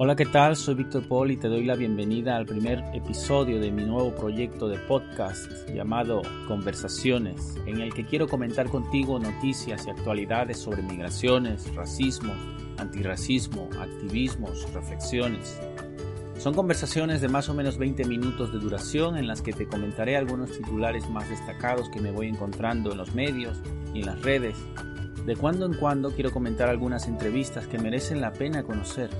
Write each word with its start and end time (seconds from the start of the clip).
Hola, 0.00 0.14
¿qué 0.14 0.26
tal? 0.26 0.54
Soy 0.54 0.76
Víctor 0.76 1.08
Paul 1.08 1.32
y 1.32 1.36
te 1.36 1.48
doy 1.48 1.64
la 1.64 1.74
bienvenida 1.74 2.36
al 2.36 2.46
primer 2.46 2.84
episodio 2.94 3.58
de 3.58 3.72
mi 3.72 3.82
nuevo 3.82 4.14
proyecto 4.14 4.68
de 4.68 4.78
podcast 4.78 5.50
llamado 5.74 6.22
Conversaciones, 6.46 7.56
en 7.66 7.80
el 7.80 7.92
que 7.92 8.06
quiero 8.06 8.28
comentar 8.28 8.68
contigo 8.68 9.18
noticias 9.18 9.88
y 9.88 9.90
actualidades 9.90 10.58
sobre 10.58 10.82
migraciones, 10.82 11.74
racismo, 11.74 12.32
antirracismo, 12.76 13.68
activismos, 13.80 14.72
reflexiones. 14.72 15.58
Son 16.38 16.54
conversaciones 16.54 17.20
de 17.20 17.26
más 17.26 17.48
o 17.48 17.54
menos 17.54 17.76
20 17.76 18.04
minutos 18.04 18.52
de 18.52 18.60
duración 18.60 19.16
en 19.16 19.26
las 19.26 19.42
que 19.42 19.52
te 19.52 19.66
comentaré 19.66 20.16
algunos 20.16 20.52
titulares 20.52 21.10
más 21.10 21.28
destacados 21.28 21.88
que 21.90 22.00
me 22.00 22.12
voy 22.12 22.28
encontrando 22.28 22.92
en 22.92 22.98
los 22.98 23.16
medios 23.16 23.60
y 23.92 24.02
en 24.02 24.06
las 24.06 24.22
redes. 24.22 24.54
De 25.26 25.34
cuando 25.34 25.66
en 25.66 25.74
cuando 25.74 26.12
quiero 26.12 26.30
comentar 26.30 26.68
algunas 26.68 27.08
entrevistas 27.08 27.66
que 27.66 27.78
merecen 27.78 28.20
la 28.20 28.32
pena 28.32 28.62
conocer 28.62 29.10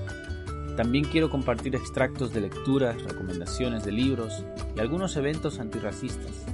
también 0.75 1.05
quiero 1.05 1.29
compartir 1.29 1.75
extractos 1.75 2.33
de 2.33 2.41
lecturas, 2.41 3.01
recomendaciones 3.03 3.83
de 3.83 3.91
libros 3.91 4.43
y 4.75 4.79
algunos 4.79 5.15
eventos 5.17 5.59
antirracistas. 5.59 6.45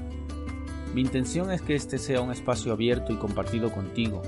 Mi 0.94 1.02
intención 1.02 1.52
es 1.52 1.62
que 1.62 1.76
este 1.76 1.98
sea 1.98 2.22
un 2.22 2.32
espacio 2.32 2.72
abierto 2.72 3.12
y 3.12 3.18
compartido 3.18 3.72
contigo. 3.72 4.22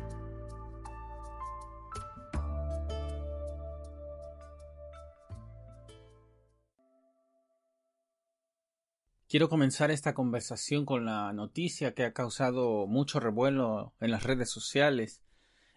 Quiero 9.29 9.51
comenzar 9.51 9.91
esta 9.91 10.15
conversación 10.15 10.87
con 10.87 11.05
la 11.05 11.31
noticia 11.35 11.93
que 11.93 12.05
ha 12.05 12.15
causado 12.15 12.87
mucho 12.87 13.21
revuelo 13.21 13.93
en 14.01 14.13
las 14.13 14.23
redes 14.23 14.51
sociales 14.51 15.21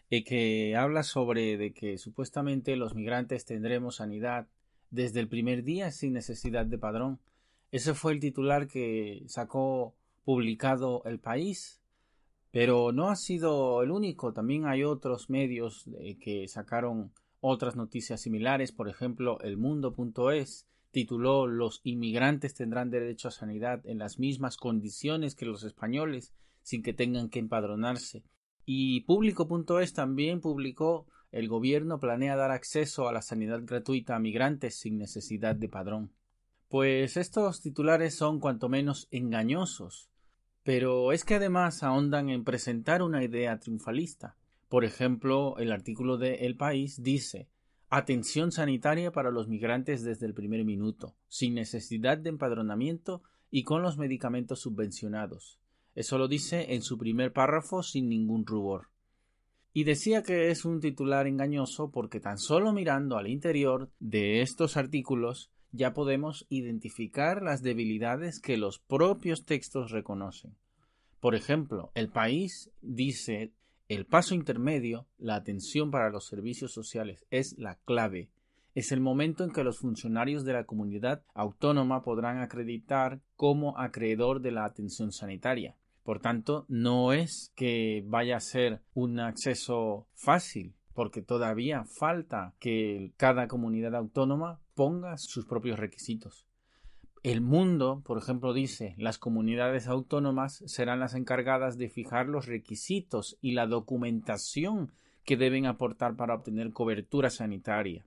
eh, 0.10 0.24
que 0.24 0.76
habla 0.76 1.04
sobre 1.04 1.58
de 1.58 1.74
que 1.74 1.98
supuestamente 1.98 2.76
los 2.76 2.96
migrantes 2.96 3.46
tendremos 3.46 3.98
sanidad 3.98 4.48
desde 4.92 5.20
el 5.20 5.28
primer 5.28 5.64
día 5.64 5.92
sin 5.92 6.14
necesidad 6.14 6.66
de 6.66 6.78
padrón. 6.78 7.20
Ese 7.72 7.94
fue 7.94 8.14
el 8.14 8.20
titular 8.20 8.68
que 8.68 9.24
sacó 9.28 9.94
publicado 10.24 11.04
el 11.06 11.20
país, 11.20 11.80
pero 12.52 12.92
no 12.92 13.10
ha 13.10 13.16
sido 13.16 13.84
el 13.84 13.92
único. 13.92 14.34
También 14.34 14.66
hay 14.66 14.84
otros 14.84 15.30
medios 15.30 15.86
que 16.20 16.48
sacaron 16.48 17.12
otras 17.42 17.76
noticias 17.76 18.22
similares. 18.22 18.72
Por 18.72 18.90
ejemplo, 18.90 19.40
el 19.42 19.58
mundo.es 19.58 20.68
tituló 20.92 21.48
Los 21.48 21.82
inmigrantes 21.84 22.56
tendrán 22.56 22.90
derecho 22.90 23.28
a 23.28 23.32
sanidad 23.32 23.86
en 23.86 24.00
las 24.00 24.20
mismas 24.20 24.58
condiciones 24.58 25.36
que 25.36 25.46
los 25.46 25.64
españoles 25.64 26.34
sin 26.64 26.84
que 26.84 26.94
tengan 26.94 27.30
que 27.30 27.40
empadronarse. 27.40 28.24
Y 28.72 29.02
público.es 29.02 29.94
también 29.94 30.42
publicó 30.42 31.08
el 31.32 31.48
gobierno 31.48 32.00
planea 32.00 32.36
dar 32.36 32.52
acceso 32.52 33.10
a 33.10 33.12
la 33.12 33.24
sanidad 33.24 33.62
gratuita 33.64 34.16
a 34.16 34.20
migrantes 34.20 34.76
sin 34.76 35.00
necesidad 35.00 35.56
de 35.56 35.68
padrón. 35.68 36.12
Pues 36.68 37.18
estos 37.18 37.62
titulares 37.62 38.14
son 38.14 38.40
cuanto 38.40 38.70
menos 38.70 39.08
engañosos, 39.10 40.12
pero 40.62 41.14
es 41.14 41.26
que 41.26 41.34
además 41.34 41.82
ahondan 41.82 42.30
en 42.30 42.44
presentar 42.44 43.02
una 43.02 43.24
idea 43.24 43.60
triunfalista. 43.60 44.38
Por 44.68 44.86
ejemplo, 44.86 45.58
el 45.58 45.72
artículo 45.72 46.20
de 46.20 46.46
El 46.46 46.56
País 46.56 47.02
dice 47.02 47.50
Atención 47.90 48.52
sanitaria 48.52 49.12
para 49.12 49.32
los 49.32 49.48
migrantes 49.48 50.04
desde 50.04 50.28
el 50.28 50.36
primer 50.36 50.64
minuto, 50.64 51.16
sin 51.28 51.56
necesidad 51.56 52.20
de 52.20 52.30
empadronamiento 52.30 53.24
y 53.50 53.64
con 53.64 53.82
los 53.82 53.98
medicamentos 53.98 54.60
subvencionados. 54.60 55.60
Eso 56.00 56.18
lo 56.18 56.30
dice 56.30 56.76
en 56.76 56.82
su 56.82 56.98
primer 56.98 57.34
párrafo 57.34 57.84
sin 57.84 58.08
ningún 58.08 58.46
rubor. 58.46 58.88
Y 59.74 59.84
decía 59.84 60.24
que 60.24 60.50
es 60.50 60.64
un 60.64 60.80
titular 60.80 61.28
engañoso 61.28 61.92
porque 61.92 62.22
tan 62.22 62.38
solo 62.38 62.72
mirando 62.72 63.18
al 63.18 63.28
interior 63.28 63.92
de 64.00 64.42
estos 64.42 64.78
artículos 64.78 65.52
ya 65.74 65.92
podemos 65.92 66.46
identificar 66.48 67.42
las 67.42 67.64
debilidades 67.64 68.40
que 68.40 68.56
los 68.56 68.80
propios 68.80 69.44
textos 69.44 69.92
reconocen. 69.92 70.56
Por 71.20 71.36
ejemplo, 71.36 71.92
el 71.96 72.08
país 72.08 72.72
dice 72.82 73.52
el 73.90 74.06
paso 74.06 74.36
intermedio, 74.36 75.06
la 75.18 75.36
atención 75.36 75.92
para 75.92 76.12
los 76.12 76.28
servicios 76.28 76.72
sociales 76.72 77.26
es 77.30 77.58
la 77.58 77.76
clave. 77.76 78.30
Es 78.74 78.94
el 78.94 79.02
momento 79.02 79.44
en 79.44 79.52
que 79.52 79.66
los 79.66 79.80
funcionarios 79.80 80.46
de 80.46 80.54
la 80.54 80.64
comunidad 80.64 81.24
autónoma 81.34 82.04
podrán 82.04 82.38
acreditar 82.38 83.20
como 83.36 83.78
acreedor 83.78 84.40
de 84.40 84.52
la 84.52 84.64
atención 84.64 85.12
sanitaria. 85.12 85.76
Por 86.10 86.22
tanto, 86.22 86.66
no 86.70 87.14
es 87.14 87.54
que 87.56 88.04
vaya 88.08 88.38
a 88.38 88.40
ser 88.40 88.82
un 88.96 89.20
acceso 89.20 90.08
fácil, 90.16 90.74
porque 90.96 91.22
todavía 91.22 91.84
falta 91.86 92.56
que 92.60 93.14
cada 93.16 93.48
comunidad 93.48 93.94
autónoma 93.94 94.60
ponga 94.74 95.20
sus 95.20 95.46
propios 95.46 95.78
requisitos. 95.78 96.48
El 97.22 97.42
mundo, 97.42 98.02
por 98.04 98.18
ejemplo, 98.18 98.56
dice 98.56 98.96
las 98.98 99.20
comunidades 99.20 99.88
autónomas 99.88 100.64
serán 100.66 101.00
las 101.00 101.14
encargadas 101.14 101.78
de 101.78 101.90
fijar 101.90 102.26
los 102.26 102.48
requisitos 102.48 103.38
y 103.40 103.52
la 103.52 103.68
documentación 103.68 104.92
que 105.26 105.38
deben 105.38 105.68
aportar 105.68 106.16
para 106.16 106.34
obtener 106.34 106.74
cobertura 106.74 107.30
sanitaria. 107.30 108.04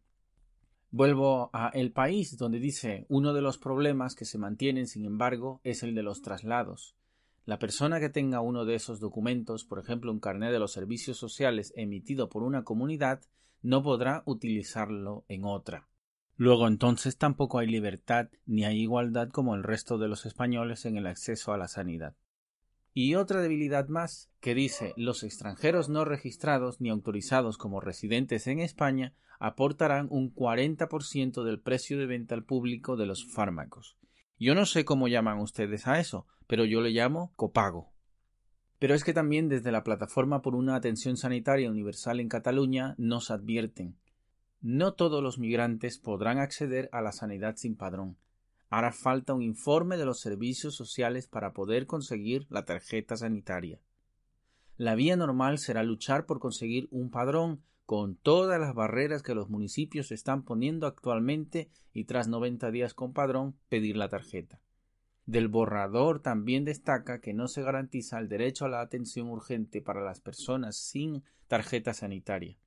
Vuelvo 0.91 1.51
a 1.53 1.69
El 1.69 1.93
País, 1.93 2.37
donde 2.37 2.59
dice 2.59 3.07
uno 3.09 3.33
de 3.33 3.43
los 3.43 3.59
problemas 3.59 4.17
que 4.17 4.25
se 4.25 4.39
mantienen, 4.39 4.89
sin 4.89 5.05
embargo, 5.05 5.61
es 5.63 5.85
el 5.85 5.95
de 5.95 6.03
los 6.03 6.21
traslados. 6.21 6.97
La 7.45 7.59
persona 7.59 7.99
que 7.99 8.09
tenga 8.09 8.41
uno 8.41 8.65
de 8.65 8.77
esos 8.77 9.01
documentos, 9.01 9.65
por 9.65 9.81
ejemplo 9.81 10.13
un 10.13 10.21
carnet 10.21 10.53
de 10.53 10.61
los 10.61 10.73
servicios 10.73 11.19
sociales 11.19 11.73
emitido 11.77 12.29
por 12.29 12.45
una 12.45 12.63
comunidad, 12.63 13.21
no 13.63 13.83
podrá 13.83 14.23
utilizarlo 14.27 15.25
en 15.27 15.45
otra. 15.45 15.89
Luego 16.37 16.69
entonces 16.69 17.19
tampoco 17.19 17.59
hay 17.59 17.67
libertad 17.67 18.29
ni 18.47 18.65
hay 18.65 18.81
igualdad 18.81 19.29
como 19.31 19.55
el 19.55 19.65
resto 19.65 19.99
de 19.99 20.09
los 20.09 20.25
españoles 20.25 20.85
en 20.85 20.97
el 20.97 21.07
acceso 21.07 21.53
a 21.53 21.59
la 21.59 21.69
sanidad. 21.69 22.15
Y 22.95 23.15
otra 23.17 23.41
debilidad 23.41 23.89
más, 23.89 24.31
que 24.41 24.55
dice 24.55 24.93
los 24.97 25.25
extranjeros 25.25 25.89
no 25.89 26.05
registrados 26.05 26.81
ni 26.81 26.91
autorizados 26.91 27.59
como 27.59 27.81
residentes 27.81 28.47
en 28.47 28.61
España 28.61 29.15
aportarán 29.41 30.07
un 30.11 30.33
40% 30.33 31.43
del 31.43 31.59
precio 31.59 31.99
de 31.99 32.07
venta 32.07 32.37
al 32.37 32.45
público 32.45 32.97
de 32.97 33.07
los 33.07 33.25
fármacos. 33.25 33.97
Yo 34.43 34.57
no 34.57 34.67
sé 34.67 34.85
cómo 34.85 35.07
llaman 35.07 35.39
ustedes 35.39 35.87
a 35.87 36.01
eso, 36.01 36.27
pero 36.49 36.65
yo 36.65 36.81
le 36.81 36.91
llamo 36.91 37.33
copago. 37.37 37.93
Pero 38.81 38.97
es 38.97 39.05
que 39.05 39.13
también 39.13 39.49
desde 39.49 39.71
la 39.71 39.85
Plataforma 39.85 40.43
por 40.43 40.57
una 40.57 40.75
Atención 40.75 41.17
Sanitaria 41.17 41.71
Universal 41.71 42.19
en 42.19 42.29
Cataluña 42.29 42.97
nos 42.99 43.31
advierten 43.31 43.97
no 44.61 44.95
todos 44.95 45.23
los 45.23 45.39
migrantes 45.39 45.99
podrán 45.99 46.39
acceder 46.39 46.89
a 46.91 47.03
la 47.03 47.13
sanidad 47.13 47.55
sin 47.57 47.77
padrón. 47.77 48.17
Hará 48.69 48.93
falta 48.93 49.33
un 49.33 49.43
informe 49.43 49.97
de 49.97 50.07
los 50.07 50.21
servicios 50.21 50.75
sociales 50.75 51.29
para 51.29 51.53
poder 51.53 51.87
conseguir 51.87 52.47
la 52.49 52.65
tarjeta 52.65 53.17
sanitaria. 53.17 53.81
La 54.77 54.97
vía 54.97 55.17
normal 55.17 55.59
será 55.59 55.85
luchar 55.85 56.27
por 56.27 56.41
conseguir 56.41 56.89
un 56.91 57.11
padrón 57.11 57.63
con 57.87 58.17
todas 58.17 58.61
las 58.61 58.75
barreras 58.75 59.23
que 59.23 59.35
los 59.35 59.49
municipios 59.49 60.13
están 60.13 60.45
poniendo 60.45 60.87
actualmente 60.87 61.71
y 61.93 62.05
tras 62.05 62.29
90 62.29 62.71
días 62.71 62.95
con 62.95 63.13
padrón 63.13 63.57
pedir 63.69 63.97
la 63.97 64.09
tarjeta. 64.09 64.61
Del 65.27 65.49
borrador 65.49 66.21
también 66.21 66.65
destaca 66.65 67.21
que 67.21 67.33
no 67.33 67.49
se 67.49 67.63
garantiza 67.63 68.19
el 68.19 68.29
derecho 68.29 68.65
a 68.65 68.69
la 68.69 68.81
atención 68.81 69.29
urgente 69.29 69.81
para 69.81 70.03
las 70.03 70.21
personas 70.21 70.77
sin 70.77 71.23
tarjeta 71.47 71.95
sanitaria. 71.95 72.59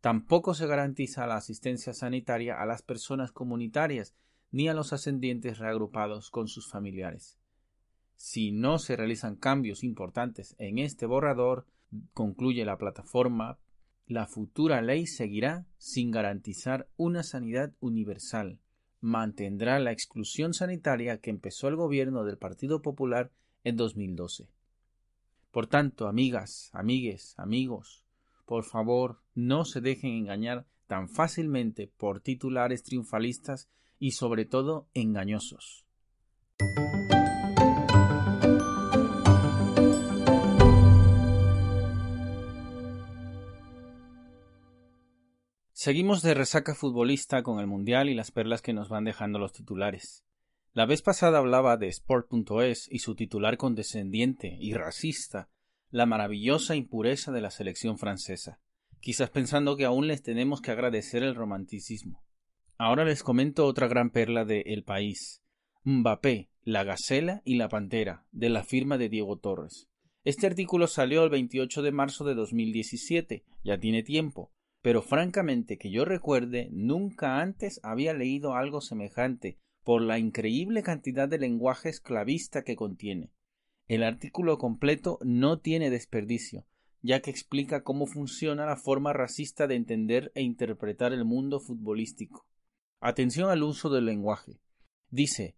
Tampoco 0.00 0.52
se 0.52 0.66
garantiza 0.66 1.26
la 1.26 1.36
asistencia 1.36 1.94
sanitaria 1.94 2.60
a 2.60 2.66
las 2.66 2.82
personas 2.82 3.32
comunitarias 3.32 4.14
ni 4.50 4.68
a 4.68 4.74
los 4.74 4.92
ascendientes 4.92 5.58
reagrupados 5.58 6.30
con 6.30 6.46
sus 6.46 6.70
familiares. 6.70 7.38
Si 8.16 8.52
no 8.52 8.78
se 8.78 8.96
realizan 8.96 9.36
cambios 9.36 9.82
importantes 9.82 10.54
en 10.58 10.78
este 10.78 11.06
borrador, 11.06 11.66
concluye 12.12 12.64
la 12.64 12.76
plataforma 12.76 13.58
la 14.06 14.26
futura 14.26 14.82
ley 14.82 15.06
seguirá 15.06 15.66
sin 15.78 16.10
garantizar 16.10 16.88
una 16.96 17.22
sanidad 17.22 17.72
universal. 17.80 18.58
Mantendrá 19.00 19.78
la 19.78 19.92
exclusión 19.92 20.54
sanitaria 20.54 21.20
que 21.20 21.30
empezó 21.30 21.68
el 21.68 21.76
gobierno 21.76 22.24
del 22.24 22.38
Partido 22.38 22.82
Popular 22.82 23.32
en 23.64 23.76
2012. 23.76 24.48
Por 25.50 25.66
tanto, 25.68 26.08
amigas, 26.08 26.70
amigues, 26.72 27.34
amigos, 27.38 28.04
por 28.44 28.64
favor, 28.64 29.20
no 29.34 29.64
se 29.64 29.80
dejen 29.80 30.12
engañar 30.12 30.66
tan 30.86 31.08
fácilmente 31.08 31.86
por 31.96 32.20
titulares 32.20 32.82
triunfalistas 32.82 33.70
y 33.98 34.12
sobre 34.12 34.44
todo 34.44 34.88
engañosos. 34.92 35.83
Seguimos 45.84 46.22
de 46.22 46.32
resaca 46.32 46.74
futbolista 46.74 47.42
con 47.42 47.60
el 47.60 47.66
Mundial 47.66 48.08
y 48.08 48.14
las 48.14 48.30
perlas 48.30 48.62
que 48.62 48.72
nos 48.72 48.88
van 48.88 49.04
dejando 49.04 49.38
los 49.38 49.52
titulares. 49.52 50.24
La 50.72 50.86
vez 50.86 51.02
pasada 51.02 51.36
hablaba 51.36 51.76
de 51.76 51.88
Sport.es 51.88 52.88
y 52.90 53.00
su 53.00 53.14
titular 53.14 53.58
condescendiente 53.58 54.56
y 54.58 54.72
racista, 54.72 55.50
la 55.90 56.06
maravillosa 56.06 56.74
impureza 56.74 57.32
de 57.32 57.42
la 57.42 57.50
selección 57.50 57.98
francesa, 57.98 58.60
quizás 59.00 59.28
pensando 59.28 59.76
que 59.76 59.84
aún 59.84 60.06
les 60.06 60.22
tenemos 60.22 60.62
que 60.62 60.70
agradecer 60.70 61.22
el 61.22 61.34
romanticismo. 61.34 62.24
Ahora 62.78 63.04
les 63.04 63.22
comento 63.22 63.66
otra 63.66 63.86
gran 63.86 64.08
perla 64.08 64.46
de 64.46 64.62
El 64.62 64.84
País. 64.84 65.42
Mbappé, 65.82 66.48
la 66.62 66.84
Gacela 66.84 67.42
y 67.44 67.56
la 67.56 67.68
Pantera, 67.68 68.24
de 68.32 68.48
la 68.48 68.64
firma 68.64 68.96
de 68.96 69.10
Diego 69.10 69.36
Torres. 69.36 69.90
Este 70.24 70.46
artículo 70.46 70.86
salió 70.86 71.24
el 71.24 71.28
28 71.28 71.82
de 71.82 71.92
marzo 71.92 72.24
de 72.24 72.34
2017, 72.34 73.44
ya 73.62 73.78
tiene 73.78 74.02
tiempo, 74.02 74.50
pero 74.84 75.00
francamente 75.00 75.78
que 75.78 75.90
yo 75.90 76.04
recuerde, 76.04 76.68
nunca 76.70 77.40
antes 77.40 77.80
había 77.82 78.12
leído 78.12 78.54
algo 78.54 78.82
semejante 78.82 79.56
por 79.82 80.02
la 80.02 80.18
increíble 80.18 80.82
cantidad 80.82 81.26
de 81.26 81.38
lenguaje 81.38 81.88
esclavista 81.88 82.64
que 82.64 82.76
contiene. 82.76 83.32
El 83.88 84.02
artículo 84.02 84.58
completo 84.58 85.18
no 85.22 85.58
tiene 85.58 85.88
desperdicio, 85.88 86.66
ya 87.00 87.20
que 87.20 87.30
explica 87.30 87.82
cómo 87.82 88.04
funciona 88.04 88.66
la 88.66 88.76
forma 88.76 89.14
racista 89.14 89.66
de 89.66 89.76
entender 89.76 90.32
e 90.34 90.42
interpretar 90.42 91.14
el 91.14 91.24
mundo 91.24 91.60
futbolístico. 91.60 92.46
Atención 93.00 93.48
al 93.48 93.62
uso 93.62 93.88
del 93.88 94.04
lenguaje. 94.04 94.60
Dice 95.08 95.56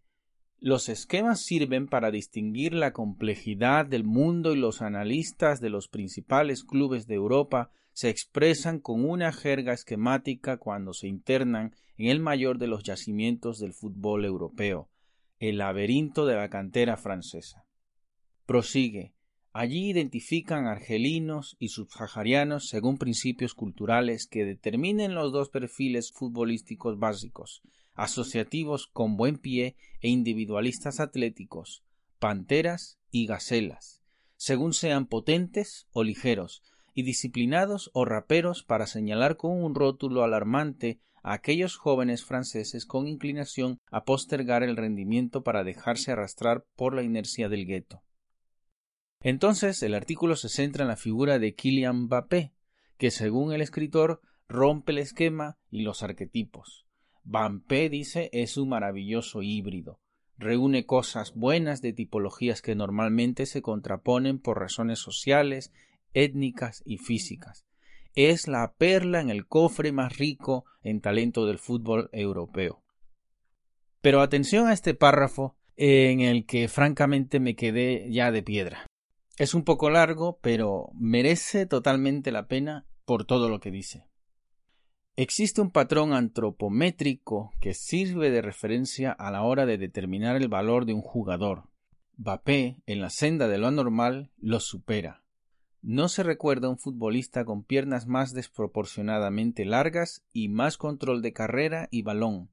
los 0.60 0.88
esquemas 0.88 1.40
sirven 1.40 1.88
para 1.88 2.12
distinguir 2.12 2.74
la 2.74 2.92
complejidad 2.92 3.86
del 3.86 4.04
mundo 4.04 4.52
y 4.52 4.56
los 4.56 4.82
analistas 4.82 5.60
de 5.60 5.70
los 5.70 5.88
principales 5.88 6.62
clubes 6.62 7.08
de 7.08 7.16
Europa 7.16 7.72
se 7.96 8.10
expresan 8.10 8.78
con 8.78 9.08
una 9.08 9.32
jerga 9.32 9.72
esquemática 9.72 10.58
cuando 10.58 10.92
se 10.92 11.08
internan 11.08 11.74
en 11.96 12.10
el 12.10 12.20
mayor 12.20 12.58
de 12.58 12.66
los 12.66 12.82
yacimientos 12.82 13.58
del 13.58 13.72
fútbol 13.72 14.26
europeo, 14.26 14.90
el 15.38 15.56
laberinto 15.56 16.26
de 16.26 16.34
la 16.34 16.50
cantera 16.50 16.98
francesa. 16.98 17.64
Prosigue. 18.44 19.14
Allí 19.54 19.88
identifican 19.88 20.66
argelinos 20.66 21.56
y 21.58 21.68
subsaharianos 21.68 22.68
según 22.68 22.98
principios 22.98 23.54
culturales 23.54 24.26
que 24.26 24.44
determinen 24.44 25.14
los 25.14 25.32
dos 25.32 25.48
perfiles 25.48 26.12
futbolísticos 26.12 26.98
básicos, 26.98 27.62
asociativos 27.94 28.88
con 28.88 29.16
buen 29.16 29.38
pie 29.38 29.74
e 30.02 30.10
individualistas 30.10 31.00
atléticos, 31.00 31.82
panteras 32.18 32.98
y 33.10 33.24
gacelas, 33.24 34.02
según 34.36 34.74
sean 34.74 35.06
potentes 35.06 35.86
o 35.92 36.04
ligeros, 36.04 36.62
y 36.96 37.02
disciplinados 37.02 37.90
o 37.92 38.06
raperos 38.06 38.64
para 38.64 38.86
señalar 38.86 39.36
con 39.36 39.52
un 39.52 39.74
rótulo 39.74 40.24
alarmante 40.24 40.98
a 41.22 41.34
aquellos 41.34 41.76
jóvenes 41.76 42.24
franceses 42.24 42.86
con 42.86 43.06
inclinación 43.06 43.80
a 43.90 44.04
postergar 44.04 44.62
el 44.62 44.78
rendimiento 44.78 45.44
para 45.44 45.62
dejarse 45.62 46.12
arrastrar 46.12 46.64
por 46.74 46.94
la 46.94 47.02
inercia 47.02 47.50
del 47.50 47.66
gueto. 47.66 48.02
Entonces 49.20 49.82
el 49.82 49.94
artículo 49.94 50.36
se 50.36 50.48
centra 50.48 50.84
en 50.84 50.88
la 50.88 50.96
figura 50.96 51.38
de 51.38 51.54
Kylian 51.54 52.04
Mbappé, 52.04 52.54
que 52.96 53.10
según 53.10 53.52
el 53.52 53.60
escritor 53.60 54.22
rompe 54.48 54.92
el 54.92 54.98
esquema 54.98 55.58
y 55.70 55.82
los 55.82 56.02
arquetipos. 56.02 56.86
Mbappé 57.24 57.90
dice 57.90 58.30
es 58.32 58.56
un 58.56 58.70
maravilloso 58.70 59.42
híbrido, 59.42 60.00
reúne 60.38 60.86
cosas 60.86 61.34
buenas 61.34 61.82
de 61.82 61.92
tipologías 61.92 62.62
que 62.62 62.74
normalmente 62.74 63.44
se 63.44 63.60
contraponen 63.60 64.38
por 64.38 64.58
razones 64.58 64.98
sociales, 64.98 65.74
étnicas 66.16 66.82
y 66.86 66.96
físicas. 66.96 67.66
Es 68.14 68.48
la 68.48 68.74
perla 68.78 69.20
en 69.20 69.28
el 69.28 69.46
cofre 69.46 69.92
más 69.92 70.16
rico 70.16 70.64
en 70.82 71.02
talento 71.02 71.46
del 71.46 71.58
fútbol 71.58 72.08
europeo. 72.12 72.82
Pero 74.00 74.22
atención 74.22 74.66
a 74.66 74.72
este 74.72 74.94
párrafo 74.94 75.56
en 75.76 76.20
el 76.20 76.46
que 76.46 76.68
francamente 76.68 77.38
me 77.38 77.54
quedé 77.54 78.10
ya 78.10 78.32
de 78.32 78.42
piedra. 78.42 78.86
Es 79.36 79.52
un 79.52 79.64
poco 79.64 79.90
largo, 79.90 80.38
pero 80.40 80.88
merece 80.94 81.66
totalmente 81.66 82.32
la 82.32 82.48
pena 82.48 82.86
por 83.04 83.26
todo 83.26 83.50
lo 83.50 83.60
que 83.60 83.70
dice. 83.70 84.08
Existe 85.16 85.60
un 85.60 85.70
patrón 85.70 86.14
antropométrico 86.14 87.52
que 87.60 87.74
sirve 87.74 88.30
de 88.30 88.40
referencia 88.40 89.12
a 89.12 89.30
la 89.30 89.42
hora 89.42 89.66
de 89.66 89.76
determinar 89.76 90.36
el 90.36 90.48
valor 90.48 90.86
de 90.86 90.94
un 90.94 91.02
jugador. 91.02 91.64
Bappé, 92.14 92.82
en 92.86 93.02
la 93.02 93.10
senda 93.10 93.48
de 93.48 93.58
lo 93.58 93.66
anormal, 93.66 94.30
lo 94.38 94.60
supera. 94.60 95.25
No 95.88 96.08
se 96.08 96.24
recuerda 96.24 96.68
un 96.68 96.78
futbolista 96.78 97.44
con 97.44 97.62
piernas 97.62 98.08
más 98.08 98.32
desproporcionadamente 98.32 99.64
largas 99.64 100.24
y 100.32 100.48
más 100.48 100.78
control 100.78 101.22
de 101.22 101.32
carrera 101.32 101.86
y 101.92 102.02
balón. 102.02 102.50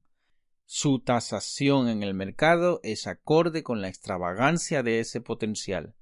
Su 0.66 1.00
tasación 1.00 1.88
en 1.88 2.04
el 2.04 2.14
mercado 2.14 2.78
es 2.84 3.08
acorde 3.08 3.64
con 3.64 3.82
la 3.82 3.88
extravagancia 3.88 4.84
de 4.84 5.00
ese 5.00 5.20
potencial. 5.20 5.96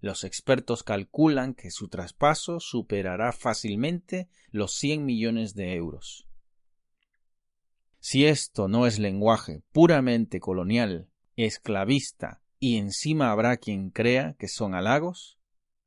Los 0.00 0.22
expertos 0.22 0.82
calculan 0.82 1.54
que 1.54 1.70
su 1.70 1.88
traspaso 1.88 2.60
superará 2.60 3.32
fácilmente 3.32 4.28
los 4.50 4.74
100 4.74 5.02
millones 5.06 5.54
de 5.54 5.76
euros. 5.76 6.28
Si 8.00 8.26
esto 8.26 8.68
no 8.68 8.86
es 8.86 8.98
lenguaje 8.98 9.62
puramente 9.72 10.40
colonial, 10.40 11.08
esclavista, 11.36 12.42
y 12.58 12.76
encima 12.76 13.30
habrá 13.30 13.56
quien 13.56 13.88
crea 13.88 14.34
que 14.38 14.48
son 14.48 14.74
halagos, 14.74 15.35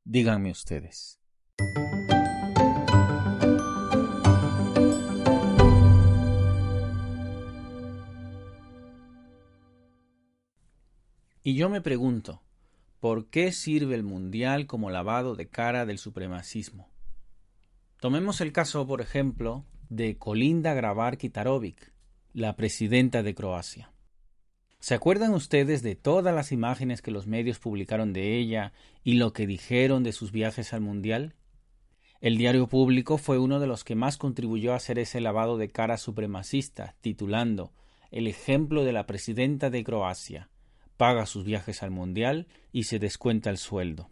Díganme 0.04 0.50
ustedes. 0.50 1.20
Y 11.42 11.54
yo 11.54 11.68
me 11.68 11.80
pregunto, 11.80 12.42
¿por 13.00 13.30
qué 13.30 13.50
sirve 13.52 13.94
el 13.94 14.02
Mundial 14.02 14.66
como 14.66 14.90
lavado 14.90 15.34
de 15.34 15.48
cara 15.48 15.86
del 15.86 15.98
supremacismo? 15.98 16.90
Tomemos 17.98 18.40
el 18.40 18.52
caso, 18.52 18.86
por 18.86 19.00
ejemplo, 19.00 19.64
de 19.88 20.16
Kolinda 20.16 20.74
Grabar 20.74 21.18
Kitarovic, 21.18 21.92
la 22.32 22.56
presidenta 22.56 23.22
de 23.22 23.34
Croacia. 23.34 23.92
¿Se 24.80 24.94
acuerdan 24.94 25.34
ustedes 25.34 25.82
de 25.82 25.94
todas 25.94 26.34
las 26.34 26.52
imágenes 26.52 27.02
que 27.02 27.10
los 27.10 27.26
medios 27.26 27.58
publicaron 27.58 28.14
de 28.14 28.38
ella 28.38 28.72
y 29.04 29.14
lo 29.14 29.34
que 29.34 29.46
dijeron 29.46 30.02
de 30.02 30.12
sus 30.12 30.32
viajes 30.32 30.72
al 30.72 30.80
Mundial? 30.80 31.34
El 32.22 32.38
diario 32.38 32.66
público 32.66 33.18
fue 33.18 33.38
uno 33.38 33.60
de 33.60 33.66
los 33.66 33.84
que 33.84 33.94
más 33.94 34.16
contribuyó 34.16 34.72
a 34.72 34.76
hacer 34.76 34.98
ese 34.98 35.20
lavado 35.20 35.58
de 35.58 35.68
cara 35.68 35.98
supremacista, 35.98 36.96
titulando 37.02 37.74
El 38.10 38.26
ejemplo 38.26 38.82
de 38.82 38.92
la 38.92 39.04
presidenta 39.04 39.68
de 39.68 39.84
Croacia. 39.84 40.48
Paga 40.96 41.26
sus 41.26 41.44
viajes 41.44 41.82
al 41.82 41.90
Mundial 41.90 42.46
y 42.72 42.84
se 42.84 42.98
descuenta 42.98 43.50
el 43.50 43.58
sueldo. 43.58 44.08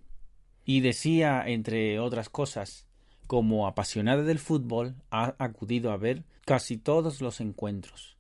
Y 0.67 0.81
decía, 0.81 1.43
entre 1.47 1.99
otras 1.99 2.29
cosas, 2.29 2.87
como 3.27 3.67
apasionada 3.67 4.23
del 4.23 4.39
fútbol, 4.39 4.97
ha 5.11 5.35
acudido 5.39 5.93
a 5.93 5.97
ver 5.97 6.25
casi 6.45 6.77
todos 6.77 7.23
los 7.23 7.41
encuentros 7.41 8.18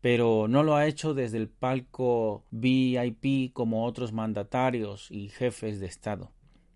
pero 0.00 0.48
no 0.48 0.62
lo 0.62 0.76
ha 0.76 0.86
hecho 0.86 1.14
desde 1.14 1.36
el 1.36 1.48
palco 1.48 2.44
VIP 2.50 3.52
como 3.52 3.84
otros 3.84 4.12
mandatarios 4.12 5.10
y 5.10 5.28
jefes 5.28 5.78
de 5.80 5.86
Estado. 5.86 6.32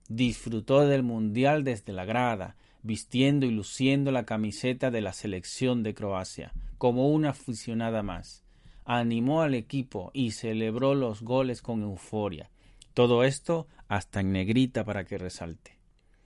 Disfrutó 0.08 0.86
del 0.86 1.02
Mundial 1.02 1.64
desde 1.64 1.92
la 1.92 2.04
grada, 2.04 2.56
vistiendo 2.82 3.46
y 3.46 3.50
luciendo 3.50 4.12
la 4.12 4.26
camiseta 4.26 4.90
de 4.90 5.00
la 5.00 5.14
selección 5.14 5.82
de 5.82 5.94
Croacia, 5.94 6.52
como 6.76 7.08
una 7.08 7.30
aficionada 7.30 8.02
más. 8.02 8.44
Animó 8.84 9.40
al 9.40 9.54
equipo 9.54 10.10
y 10.12 10.32
celebró 10.32 10.94
los 10.94 11.22
goles 11.22 11.62
con 11.62 11.82
euforia. 11.82 12.50
Todo 12.92 13.24
esto 13.24 13.66
hasta 13.88 14.20
en 14.20 14.32
negrita 14.32 14.84
para 14.84 15.04
que 15.04 15.16
resalte. 15.16 15.78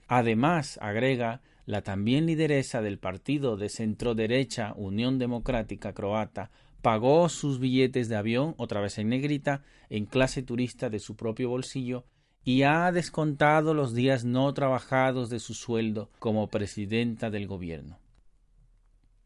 Además, 0.09 0.77
agrega, 0.81 1.41
la 1.65 1.83
también 1.83 2.25
lideresa 2.25 2.81
del 2.81 2.97
partido 2.97 3.55
de 3.55 3.69
centro 3.69 4.15
derecha 4.15 4.73
Unión 4.75 5.19
Democrática 5.19 5.93
Croata 5.93 6.51
pagó 6.81 7.29
sus 7.29 7.59
billetes 7.59 8.09
de 8.09 8.15
avión, 8.15 8.55
otra 8.57 8.81
vez 8.81 8.97
en 8.97 9.09
negrita, 9.09 9.63
en 9.89 10.05
clase 10.05 10.43
turista 10.43 10.89
de 10.89 10.99
su 10.99 11.15
propio 11.15 11.49
bolsillo, 11.49 12.05
y 12.43 12.63
ha 12.63 12.91
descontado 12.91 13.73
los 13.73 13.93
días 13.93 14.25
no 14.25 14.53
trabajados 14.53 15.29
de 15.29 15.39
su 15.39 15.53
sueldo 15.53 16.09
como 16.19 16.47
presidenta 16.47 17.29
del 17.29 17.47
gobierno. 17.47 17.99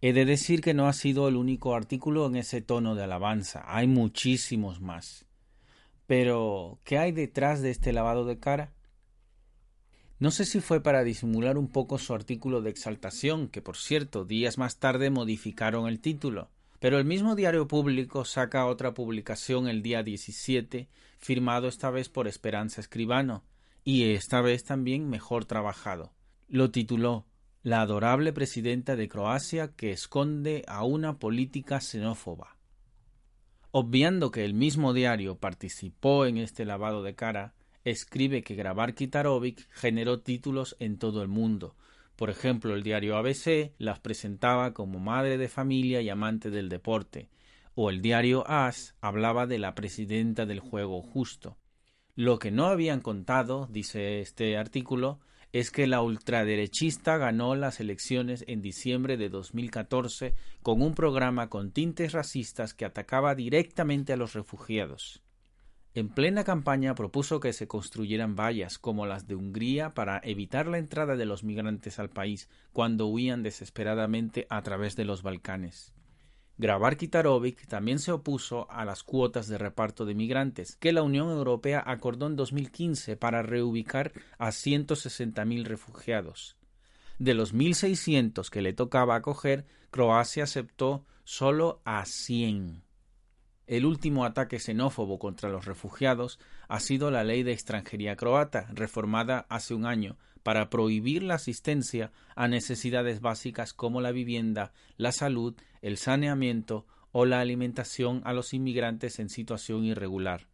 He 0.02 0.12
de 0.12 0.26
decir 0.26 0.62
que 0.62 0.74
no 0.74 0.88
ha 0.88 0.94
sido 0.94 1.30
el 1.30 1.38
único 1.38 1.76
artículo 1.76 2.26
en 2.26 2.36
ese 2.36 2.62
tono 2.62 2.96
de 2.96 3.04
alabanza, 3.04 3.64
hay 3.66 3.88
muchísimos 3.88 4.82
más. 4.82 5.26
Pero, 6.08 6.80
¿qué 6.84 6.98
hay 6.98 7.14
detrás 7.14 7.62
de 7.62 7.70
este 7.70 7.94
lavado 7.94 8.26
de 8.26 8.38
cara? 8.38 8.74
No 10.20 10.32
sé 10.32 10.46
si 10.46 10.60
fue 10.60 10.82
para 10.82 11.04
disimular 11.04 11.58
un 11.58 11.70
poco 11.70 11.98
su 11.98 12.14
artículo 12.14 12.62
de 12.62 12.70
exaltación, 12.70 13.48
que 13.48 13.62
por 13.62 13.78
cierto, 13.78 14.26
días 14.26 14.58
más 14.58 14.78
tarde 14.78 15.10
modificaron 15.10 15.88
el 15.88 16.00
título. 16.00 16.50
Pero 16.84 16.98
el 16.98 17.06
mismo 17.06 17.38
diario 17.38 17.66
público 17.66 18.26
saca 18.26 18.66
otra 18.66 18.94
publicación 18.94 19.70
el 19.70 19.82
día 19.82 20.04
17, 20.04 20.90
firmado 21.18 21.70
esta 21.70 21.90
vez 21.90 22.10
por 22.10 22.28
Esperanza 22.28 22.82
Escribano, 22.82 23.46
y 23.86 24.12
esta 24.12 24.42
vez 24.42 24.66
también 24.66 25.10
mejor 25.10 25.46
trabajado. 25.46 26.12
Lo 26.50 26.72
tituló 26.72 27.26
La 27.62 27.80
adorable 27.80 28.34
presidenta 28.34 28.98
de 28.98 29.08
Croacia 29.08 29.70
que 29.70 29.92
esconde 29.92 30.66
a 30.68 30.84
una 30.84 31.20
política 31.20 31.80
xenófoba. 31.80 32.58
Obviando 33.72 34.30
que 34.32 34.44
el 34.44 34.54
mismo 34.54 34.92
diario 34.92 35.38
participó 35.38 36.26
en 36.26 36.36
este 36.36 36.66
lavado 36.66 37.02
de 37.02 37.16
cara, 37.16 37.54
escribe 37.86 38.44
que 38.44 38.56
grabar 38.56 38.94
Kitarovic 38.94 39.70
generó 39.72 40.20
títulos 40.20 40.76
en 40.80 40.98
todo 40.98 41.22
el 41.22 41.30
mundo. 41.30 41.78
Por 42.24 42.30
ejemplo, 42.30 42.74
el 42.74 42.84
diario 42.84 43.18
ABC 43.18 43.74
las 43.80 44.00
presentaba 44.00 44.74
como 44.74 44.98
madre 44.98 45.38
de 45.38 45.50
familia 45.50 46.02
y 46.02 46.10
amante 46.10 46.52
del 46.52 46.70
deporte, 46.70 47.28
o 47.76 47.90
el 47.90 48.02
diario 48.02 48.46
AS 48.48 48.96
hablaba 49.02 49.46
de 49.46 49.60
la 49.60 49.76
presidenta 49.76 50.46
del 50.46 50.62
juego 50.62 51.02
justo. 51.02 51.58
Lo 52.16 52.40
que 52.40 52.50
no 52.50 52.68
habían 52.68 53.02
contado, 53.02 53.68
dice 53.70 54.22
este 54.22 54.56
artículo, 54.56 55.20
es 55.52 55.70
que 55.70 55.86
la 55.86 56.02
ultraderechista 56.02 57.18
ganó 57.18 57.56
las 57.56 57.82
elecciones 57.82 58.46
en 58.48 58.62
diciembre 58.62 59.18
de 59.18 59.28
2014 59.28 60.34
con 60.62 60.82
un 60.82 60.96
programa 60.96 61.50
con 61.50 61.74
tintes 61.74 62.14
racistas 62.14 62.74
que 62.74 62.86
atacaba 62.86 63.36
directamente 63.36 64.14
a 64.14 64.16
los 64.16 64.32
refugiados. 64.32 65.22
En 65.96 66.10
plena 66.10 66.44
campaña 66.44 66.96
propuso 66.96 67.40
que 67.40 67.54
se 67.54 67.68
construyeran 67.68 68.36
vallas 68.36 68.80
como 68.80 69.06
las 69.06 69.28
de 69.28 69.36
Hungría 69.36 69.94
para 69.94 70.20
evitar 70.24 70.68
la 70.68 70.80
entrada 70.80 71.16
de 71.16 71.26
los 71.26 71.44
migrantes 71.44 72.00
al 72.00 72.10
país 72.10 72.50
cuando 72.72 73.06
huían 73.06 73.44
desesperadamente 73.44 74.48
a 74.50 74.64
través 74.64 74.96
de 74.96 75.06
los 75.06 75.22
Balcanes. 75.22 75.94
Grabar 76.58 76.98
Kitarovic 76.98 77.68
también 77.68 78.00
se 78.00 78.12
opuso 78.12 78.70
a 78.72 78.86
las 78.86 79.04
cuotas 79.04 79.48
de 79.48 79.60
reparto 79.60 80.06
de 80.06 80.16
migrantes 80.16 80.76
que 80.78 80.94
la 80.94 81.04
Unión 81.04 81.30
Europea 81.30 81.84
acordó 81.86 82.26
en 82.26 82.36
2015 82.36 83.16
para 83.16 83.44
reubicar 83.44 84.14
a 84.40 84.50
160.000 84.50 85.64
refugiados. 85.64 86.58
De 87.20 87.36
los 87.36 87.54
1.600 87.54 88.50
que 88.50 88.62
le 88.62 88.74
tocaba 88.74 89.16
acoger, 89.16 89.66
Croacia 89.92 90.44
aceptó 90.44 91.06
solo 91.24 91.82
a 91.86 92.06
100. 92.06 92.83
El 93.66 93.86
último 93.86 94.26
ataque 94.26 94.60
xenófobo 94.60 95.20
contra 95.20 95.50
los 95.50 95.66
refugiados 95.66 96.40
ha 96.68 96.80
sido 96.80 97.12
la 97.12 97.24
ley 97.24 97.44
de 97.44 97.54
extranjería 97.54 98.18
croata, 98.18 98.68
reformada 98.74 99.46
hace 99.50 99.74
un 99.74 99.86
año, 99.86 100.18
para 100.44 100.70
prohibir 100.70 101.24
la 101.24 101.36
asistencia 101.36 102.12
a 102.36 102.50
necesidades 102.50 103.22
básicas 103.22 103.74
como 103.74 104.02
la 104.02 104.12
vivienda, 104.12 104.74
la 104.98 105.14
salud, 105.14 105.56
el 105.82 105.98
saneamiento 105.98 106.86
o 107.14 107.26
la 107.26 107.40
alimentación 107.40 108.22
a 108.26 108.34
los 108.34 108.54
inmigrantes 108.54 109.20
en 109.20 109.30
situación 109.30 109.86
irregular. 109.86 110.48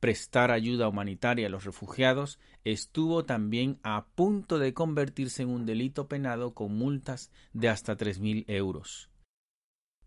Prestar 0.00 0.50
ayuda 0.50 0.88
humanitaria 0.88 1.46
a 1.48 1.50
los 1.50 1.64
refugiados 1.64 2.38
estuvo 2.64 3.24
también 3.24 3.78
a 3.82 4.06
punto 4.14 4.58
de 4.58 4.72
convertirse 4.72 5.42
en 5.42 5.50
un 5.50 5.66
delito 5.66 6.08
penado 6.08 6.54
con 6.54 6.76
multas 6.76 7.30
de 7.52 7.68
hasta 7.68 7.96
tres 7.96 8.20
mil 8.20 8.44
euros. 8.48 9.10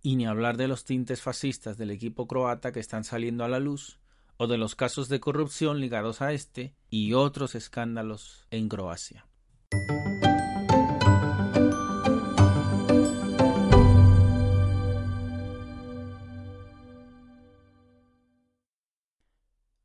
Y 0.08 0.16
ni 0.16 0.26
hablar 0.26 0.56
de 0.56 0.70
los 0.70 0.86
tintes 0.86 1.22
fascistas 1.22 1.78
del 1.78 1.92
equipo 1.92 2.28
croata 2.28 2.72
que 2.72 2.80
están 2.80 3.04
saliendo 3.04 3.44
a 3.44 3.50
la 3.50 3.60
luz, 3.60 4.00
o 4.38 4.48
de 4.48 4.58
los 4.58 4.74
casos 4.74 5.10
de 5.10 5.20
corrupción 5.20 5.82
ligados 5.82 6.22
a 6.22 6.32
este 6.32 6.74
y 6.90 7.12
otros 7.12 7.56
escándalos 7.56 8.48
en 8.50 8.70
Croacia. 8.70 9.28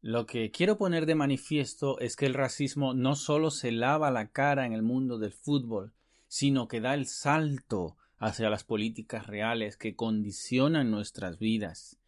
Lo 0.02 0.26
que 0.26 0.52
quiero 0.52 0.79
poner 0.79 1.07
de 1.07 1.17
manifiesto 1.17 1.99
es 1.99 2.14
que 2.14 2.26
el 2.26 2.35
racismo 2.35 2.95
no 2.95 3.17
solo 3.17 3.50
se 3.50 3.73
lava 3.73 4.12
la 4.12 4.29
cara 4.29 4.67
en 4.67 4.73
el 4.73 4.83
mundo 4.83 5.19
del 5.19 5.33
fútbol, 5.33 5.95
sino 6.29 6.69
que 6.69 6.81
da 6.81 6.95
el 6.95 7.09
salto 7.09 7.97
hacia 8.23 8.49
las 8.49 8.62
políticas 8.62 9.26
reales 9.26 9.76
que 9.76 9.97
condicionan 9.97 10.93
nuestras 10.93 11.41
vidas. 11.41 11.99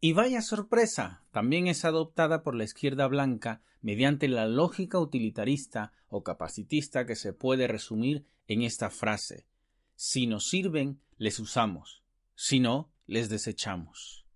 Y 0.00 0.12
vaya 0.12 0.42
sorpresa, 0.42 1.22
también 1.30 1.68
es 1.68 1.84
adoptada 1.84 2.42
por 2.42 2.56
la 2.56 2.64
izquierda 2.64 3.06
blanca 3.06 3.62
mediante 3.80 4.26
la 4.26 4.48
lógica 4.48 4.98
utilitarista 4.98 5.92
o 6.08 6.24
capacitista 6.24 7.06
que 7.06 7.14
se 7.14 7.32
puede 7.32 7.68
resumir 7.68 8.26
en 8.48 8.62
esta 8.62 8.90
frase 8.90 9.46
Si 9.94 10.26
nos 10.26 10.48
sirven, 10.48 10.98
les 11.18 11.38
usamos, 11.38 12.02
si 12.34 12.58
no, 12.58 12.90
les 13.06 13.28
desechamos. 13.28 14.26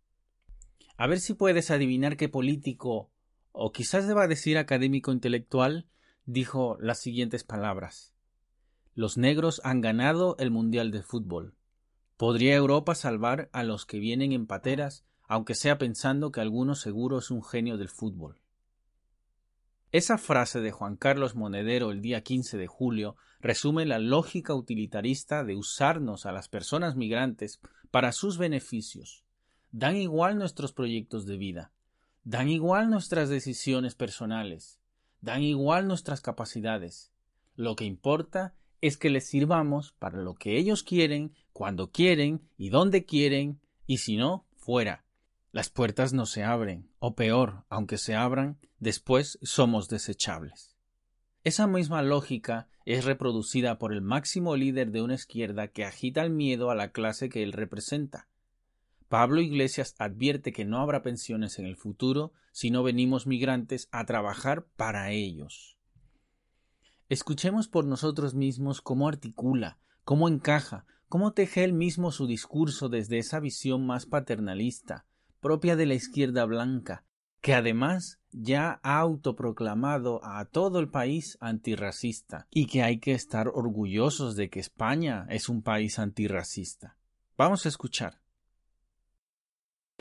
A 0.97 1.09
ver 1.09 1.19
si 1.19 1.35
puedes 1.35 1.73
adivinar 1.73 2.17
qué 2.17 2.29
político, 2.29 3.11
o 3.51 3.73
quizás 3.73 4.07
deba 4.07 4.29
decir 4.29 4.57
académico 4.57 5.11
intelectual, 5.11 5.89
dijo 6.27 6.77
las 6.81 7.01
siguientes 7.01 7.43
palabras 7.43 8.15
los 8.99 9.17
negros 9.17 9.61
han 9.63 9.81
ganado 9.81 10.35
el 10.41 10.51
Mundial 10.51 10.91
de 10.91 11.05
Fútbol. 11.05 11.55
¿Podría 12.17 12.57
Europa 12.57 12.97
salvar 12.97 13.49
a 13.53 13.63
los 13.63 13.87
que 13.87 14.01
vienen 14.01 14.33
en 14.33 14.49
pateras, 14.49 15.05
aunque 15.29 15.55
sea 15.55 15.79
pensando 15.79 16.33
que 16.33 16.41
alguno 16.41 16.75
seguro 16.75 17.19
es 17.19 17.31
un 17.31 17.45
genio 17.45 17.77
del 17.79 17.91
fútbol? 17.91 18.41
Esa 19.93 20.19
frase 20.19 20.61
de 20.61 20.73
Juan 20.73 20.97
Carlos 20.97 21.37
Monedero 21.37 21.93
el 21.93 22.03
día 22.03 22.25
15 22.25 22.57
de 22.57 22.67
julio 22.67 23.15
resume 23.39 23.87
la 23.87 24.01
lógica 24.01 24.53
utilitarista 24.53 25.45
de 25.45 25.55
usarnos 25.55 26.27
a 26.27 26.33
las 26.33 26.49
personas 26.49 26.97
migrantes 26.97 27.61
para 27.93 28.11
sus 28.11 28.37
beneficios. 28.37 29.23
Dan 29.71 29.95
igual 29.95 30.39
nuestros 30.39 30.73
proyectos 30.73 31.25
de 31.25 31.37
vida, 31.37 31.71
dan 32.25 32.49
igual 32.49 32.91
nuestras 32.91 33.29
decisiones 33.29 33.95
personales, 33.95 34.81
dan 35.21 35.45
igual 35.45 35.87
nuestras 35.87 36.21
capacidades. 36.21 37.13
Lo 37.55 37.77
que 37.77 37.85
importa 37.85 38.55
es 38.81 38.97
que 38.97 39.11
les 39.11 39.27
sirvamos 39.27 39.93
para 39.99 40.19
lo 40.19 40.35
que 40.35 40.57
ellos 40.57 40.83
quieren, 40.83 41.35
cuando 41.53 41.91
quieren 41.91 42.43
y 42.57 42.71
donde 42.71 43.05
quieren, 43.05 43.61
y 43.87 43.99
si 43.99 44.17
no, 44.17 44.47
fuera. 44.57 45.05
Las 45.51 45.71
puertas 45.71 46.13
no 46.13 46.27
se 46.27 46.45
abren, 46.45 46.91
o 46.99 47.15
peor, 47.15 47.65
aunque 47.69 47.99
se 47.99 48.15
abran, 48.15 48.59
después 48.79 49.39
somos 49.43 49.89
desechables. 49.89 50.77
Esa 51.43 51.67
misma 51.67 52.03
lógica 52.03 52.69
es 52.85 53.05
reproducida 53.05 53.79
por 53.79 53.93
el 53.93 54.03
máximo 54.03 54.57
líder 54.57 54.91
de 54.91 55.03
una 55.03 55.15
izquierda 55.15 55.69
que 55.69 55.85
agita 55.85 56.23
el 56.23 56.31
miedo 56.31 56.71
a 56.71 56.75
la 56.75 56.93
clase 56.93 57.29
que 57.29 57.43
él 57.43 57.53
representa. 57.53 58.29
Pablo 59.09 59.41
Iglesias 59.41 59.95
advierte 59.99 60.53
que 60.53 60.67
no 60.67 60.81
habrá 60.81 61.03
pensiones 61.03 61.59
en 61.59 61.65
el 61.65 61.77
futuro 61.77 62.33
si 62.53 62.71
no 62.71 62.83
venimos 62.83 63.27
migrantes 63.27 63.89
a 63.91 64.05
trabajar 64.05 64.67
para 64.77 65.11
ellos. 65.13 65.78
Escuchemos 67.09 67.69
por 67.69 67.87
nosotros 67.87 68.35
mismos 68.35 68.83
cómo 68.83 69.09
articula, 69.09 69.79
cómo 70.05 70.29
encaja, 70.29 70.85
cómo 71.09 71.33
teje 71.33 71.65
él 71.65 71.73
mismo 71.73 72.13
su 72.13 72.27
discurso 72.27 72.91
desde 72.91 73.19
esa 73.19 73.41
visión 73.41 73.87
más 73.87 74.05
paternalista, 74.05 75.07
propia 75.41 75.75
de 75.75 75.87
la 75.87 75.95
izquierda 75.95 76.45
blanca, 76.45 77.05
que 77.41 77.55
además 77.55 78.21
ya 78.31 78.79
ha 78.83 78.99
autoproclamado 78.99 80.21
a 80.23 80.45
todo 80.45 80.81
el 80.81 80.91
país 80.91 81.39
antirracista 81.41 82.47
y 82.51 82.67
que 82.67 82.83
hay 82.83 82.99
que 82.99 83.13
estar 83.13 83.49
orgullosos 83.49 84.37
de 84.37 84.51
que 84.51 84.61
España 84.61 85.27
es 85.31 85.49
un 85.49 85.63
país 85.63 85.99
antirracista. 85.99 86.99
Vamos 87.39 87.65
a 87.65 87.71
escuchar. 87.71 88.21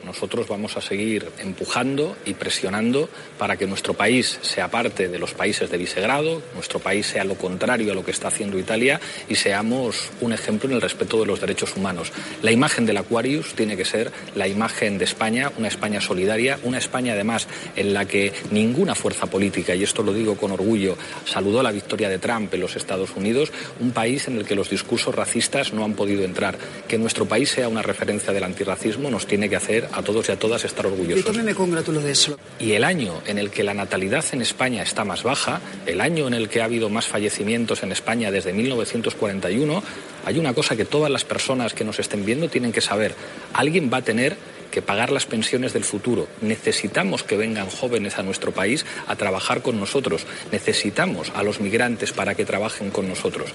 Nosotros 0.04 0.46
vamos 0.46 0.76
a 0.76 0.80
seguir 0.80 1.28
empujando 1.40 2.16
y 2.24 2.34
presionando 2.34 3.10
para 3.36 3.56
que 3.56 3.66
nuestro 3.66 3.94
país 3.94 4.38
sea 4.42 4.70
parte 4.70 5.08
de 5.08 5.18
los 5.18 5.34
países 5.34 5.70
de 5.70 5.76
Visegrado, 5.76 6.40
nuestro 6.54 6.78
país 6.78 7.08
sea 7.08 7.24
lo 7.24 7.34
contrario 7.34 7.90
a 7.90 7.94
lo 7.96 8.04
que 8.04 8.12
está 8.12 8.28
haciendo 8.28 8.60
Italia 8.60 9.00
y 9.28 9.34
seamos 9.34 10.10
un 10.20 10.32
ejemplo 10.32 10.68
en 10.68 10.76
el 10.76 10.80
respeto 10.80 11.18
de 11.18 11.26
los 11.26 11.40
derechos 11.40 11.76
humanos. 11.76 12.12
La 12.42 12.52
imagen 12.52 12.86
del 12.86 12.96
Aquarius 12.96 13.54
tiene 13.54 13.76
que 13.76 13.84
ser 13.84 14.12
la 14.36 14.46
imagen 14.46 14.98
de 14.98 15.04
España, 15.04 15.50
una 15.58 15.66
España 15.66 16.00
solidaria, 16.00 16.60
una 16.62 16.78
España 16.78 17.14
además 17.14 17.48
en 17.74 17.92
la 17.92 18.04
que 18.04 18.32
ninguna 18.52 18.94
fuerza 18.94 19.26
política, 19.26 19.74
y 19.74 19.82
esto 19.82 20.04
lo 20.04 20.12
digo 20.14 20.36
con 20.36 20.52
orgullo, 20.52 20.96
saludó 21.24 21.60
la 21.60 21.72
victoria 21.72 22.08
de 22.08 22.20
Trump 22.20 22.54
en 22.54 22.60
los 22.60 22.76
Estados 22.76 23.16
Unidos, 23.16 23.52
un 23.80 23.90
país 23.90 24.28
en 24.28 24.36
el 24.36 24.46
que 24.46 24.54
los 24.54 24.70
discursos 24.70 25.12
racistas 25.12 25.72
no 25.72 25.84
han 25.84 25.94
podido 25.94 26.22
entrar. 26.22 26.56
Que 26.86 26.98
nuestro 26.98 27.26
país 27.26 27.50
sea 27.50 27.68
una 27.68 27.82
referencia 27.82 28.32
del 28.32 28.44
antirracismo 28.44 29.10
nos 29.10 29.26
tiene 29.26 29.48
que 29.48 29.56
hacer 29.56 29.87
a 29.92 30.02
todos 30.02 30.28
y 30.28 30.32
a 30.32 30.38
todas 30.38 30.64
estar 30.64 30.86
orgullosos. 30.86 31.18
Yo 31.18 31.24
también 31.24 31.46
me 31.46 31.54
congratulo 31.54 32.00
de 32.00 32.12
eso. 32.12 32.38
Y 32.58 32.72
el 32.72 32.84
año 32.84 33.22
en 33.26 33.38
el 33.38 33.50
que 33.50 33.62
la 33.62 33.74
natalidad 33.74 34.24
en 34.32 34.42
España 34.42 34.82
está 34.82 35.04
más 35.04 35.22
baja, 35.22 35.60
el 35.86 36.00
año 36.00 36.26
en 36.26 36.34
el 36.34 36.48
que 36.48 36.60
ha 36.60 36.64
habido 36.64 36.88
más 36.90 37.06
fallecimientos 37.06 37.82
en 37.82 37.92
España 37.92 38.30
desde 38.30 38.52
1941, 38.52 39.82
hay 40.24 40.38
una 40.38 40.54
cosa 40.54 40.76
que 40.76 40.84
todas 40.84 41.10
las 41.10 41.24
personas 41.24 41.74
que 41.74 41.84
nos 41.84 41.98
estén 41.98 42.24
viendo 42.24 42.48
tienen 42.48 42.72
que 42.72 42.80
saber. 42.80 43.14
Alguien 43.54 43.90
va 43.92 43.98
a 43.98 44.02
tener 44.02 44.36
que 44.70 44.82
pagar 44.82 45.10
las 45.10 45.26
pensiones 45.26 45.72
del 45.72 45.84
futuro. 45.84 46.28
Necesitamos 46.40 47.22
que 47.22 47.36
vengan 47.36 47.68
jóvenes 47.68 48.18
a 48.18 48.22
nuestro 48.22 48.52
país 48.52 48.84
a 49.06 49.16
trabajar 49.16 49.62
con 49.62 49.80
nosotros. 49.80 50.26
Necesitamos 50.52 51.32
a 51.34 51.42
los 51.42 51.60
migrantes 51.60 52.12
para 52.12 52.34
que 52.34 52.44
trabajen 52.44 52.90
con 52.90 53.08
nosotros. 53.08 53.50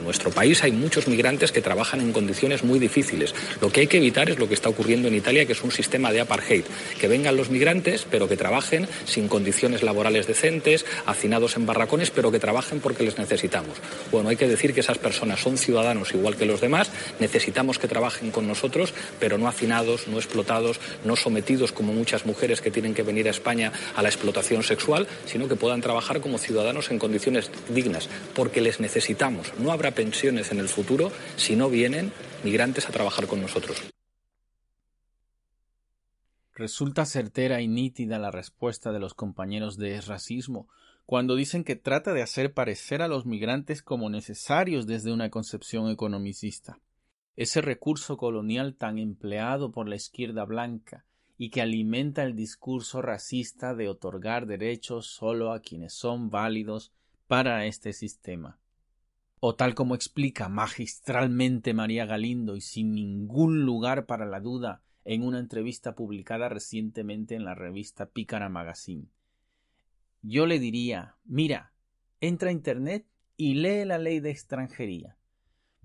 En 0.00 0.06
nuestro 0.06 0.30
país 0.30 0.64
hay 0.64 0.72
muchos 0.72 1.08
migrantes 1.08 1.52
que 1.52 1.60
trabajan 1.60 2.00
en 2.00 2.12
condiciones 2.12 2.64
muy 2.64 2.78
difíciles. 2.78 3.34
Lo 3.60 3.70
que 3.70 3.80
hay 3.80 3.86
que 3.86 3.98
evitar 3.98 4.30
es 4.30 4.38
lo 4.38 4.48
que 4.48 4.54
está 4.54 4.70
ocurriendo 4.70 5.08
en 5.08 5.14
Italia, 5.14 5.44
que 5.44 5.52
es 5.52 5.62
un 5.62 5.70
sistema 5.70 6.10
de 6.10 6.22
apartheid. 6.22 6.64
Que 6.98 7.06
vengan 7.06 7.36
los 7.36 7.50
migrantes, 7.50 8.06
pero 8.10 8.26
que 8.26 8.38
trabajen 8.38 8.88
sin 9.04 9.28
condiciones 9.28 9.82
laborales 9.82 10.26
decentes, 10.26 10.86
hacinados 11.04 11.56
en 11.56 11.66
barracones, 11.66 12.10
pero 12.10 12.32
que 12.32 12.38
trabajen 12.38 12.80
porque 12.80 13.02
les 13.02 13.18
necesitamos. 13.18 13.76
Bueno, 14.10 14.30
hay 14.30 14.36
que 14.36 14.48
decir 14.48 14.72
que 14.72 14.80
esas 14.80 14.96
personas 14.96 15.40
son 15.40 15.58
ciudadanos 15.58 16.14
igual 16.14 16.36
que 16.36 16.46
los 16.46 16.62
demás, 16.62 16.90
necesitamos 17.18 17.78
que 17.78 17.86
trabajen 17.86 18.30
con 18.30 18.48
nosotros, 18.48 18.94
pero 19.18 19.36
no 19.36 19.48
hacinados, 19.48 20.08
no 20.08 20.16
explotados, 20.16 20.80
no 21.04 21.14
sometidos 21.14 21.72
como 21.72 21.92
muchas 21.92 22.24
mujeres 22.24 22.62
que 22.62 22.70
tienen 22.70 22.94
que 22.94 23.02
venir 23.02 23.28
a 23.28 23.32
España 23.32 23.70
a 23.94 24.00
la 24.02 24.08
explotación 24.08 24.62
sexual, 24.62 25.06
sino 25.26 25.46
que 25.46 25.56
puedan 25.56 25.82
trabajar 25.82 26.22
como 26.22 26.38
ciudadanos 26.38 26.90
en 26.90 26.98
condiciones 26.98 27.50
dignas, 27.68 28.08
porque 28.34 28.62
les 28.62 28.80
necesitamos. 28.80 29.52
No 29.58 29.72
habrá 29.72 29.89
pensiones 29.92 30.52
en 30.52 30.60
el 30.60 30.68
futuro 30.68 31.12
si 31.36 31.56
no 31.56 31.68
vienen 31.68 32.12
migrantes 32.44 32.88
a 32.88 32.92
trabajar 32.92 33.26
con 33.26 33.40
nosotros. 33.40 33.82
Resulta 36.54 37.06
certera 37.06 37.62
y 37.62 37.68
nítida 37.68 38.18
la 38.18 38.30
respuesta 38.30 38.92
de 38.92 38.98
los 38.98 39.14
compañeros 39.14 39.78
de 39.78 39.98
racismo 40.02 40.68
cuando 41.06 41.34
dicen 41.34 41.64
que 41.64 41.74
trata 41.74 42.12
de 42.12 42.22
hacer 42.22 42.52
parecer 42.52 43.02
a 43.02 43.08
los 43.08 43.24
migrantes 43.24 43.82
como 43.82 44.10
necesarios 44.10 44.86
desde 44.86 45.12
una 45.12 45.30
concepción 45.30 45.88
economicista. 45.88 46.78
Ese 47.34 47.62
recurso 47.62 48.16
colonial 48.16 48.74
tan 48.74 48.98
empleado 48.98 49.72
por 49.72 49.88
la 49.88 49.96
izquierda 49.96 50.44
blanca 50.44 51.06
y 51.38 51.48
que 51.48 51.62
alimenta 51.62 52.22
el 52.22 52.36
discurso 52.36 53.00
racista 53.00 53.74
de 53.74 53.88
otorgar 53.88 54.46
derechos 54.46 55.06
solo 55.06 55.52
a 55.52 55.60
quienes 55.60 55.94
son 55.94 56.28
válidos 56.28 56.92
para 57.26 57.64
este 57.64 57.94
sistema 57.94 58.60
o 59.40 59.54
tal 59.54 59.74
como 59.74 59.94
explica 59.94 60.48
magistralmente 60.50 61.72
María 61.72 62.04
Galindo 62.04 62.56
y 62.56 62.60
sin 62.60 62.94
ningún 62.94 63.64
lugar 63.64 64.04
para 64.04 64.26
la 64.26 64.40
duda 64.40 64.82
en 65.04 65.22
una 65.22 65.38
entrevista 65.38 65.94
publicada 65.94 66.50
recientemente 66.50 67.34
en 67.34 67.44
la 67.44 67.54
revista 67.54 68.06
Pícara 68.10 68.50
Magazine. 68.50 69.08
Yo 70.22 70.44
le 70.44 70.58
diría, 70.58 71.16
mira, 71.24 71.72
entra 72.20 72.50
a 72.50 72.52
Internet 72.52 73.06
y 73.38 73.54
lee 73.54 73.86
la 73.86 73.96
ley 73.96 74.20
de 74.20 74.30
extranjería. 74.30 75.16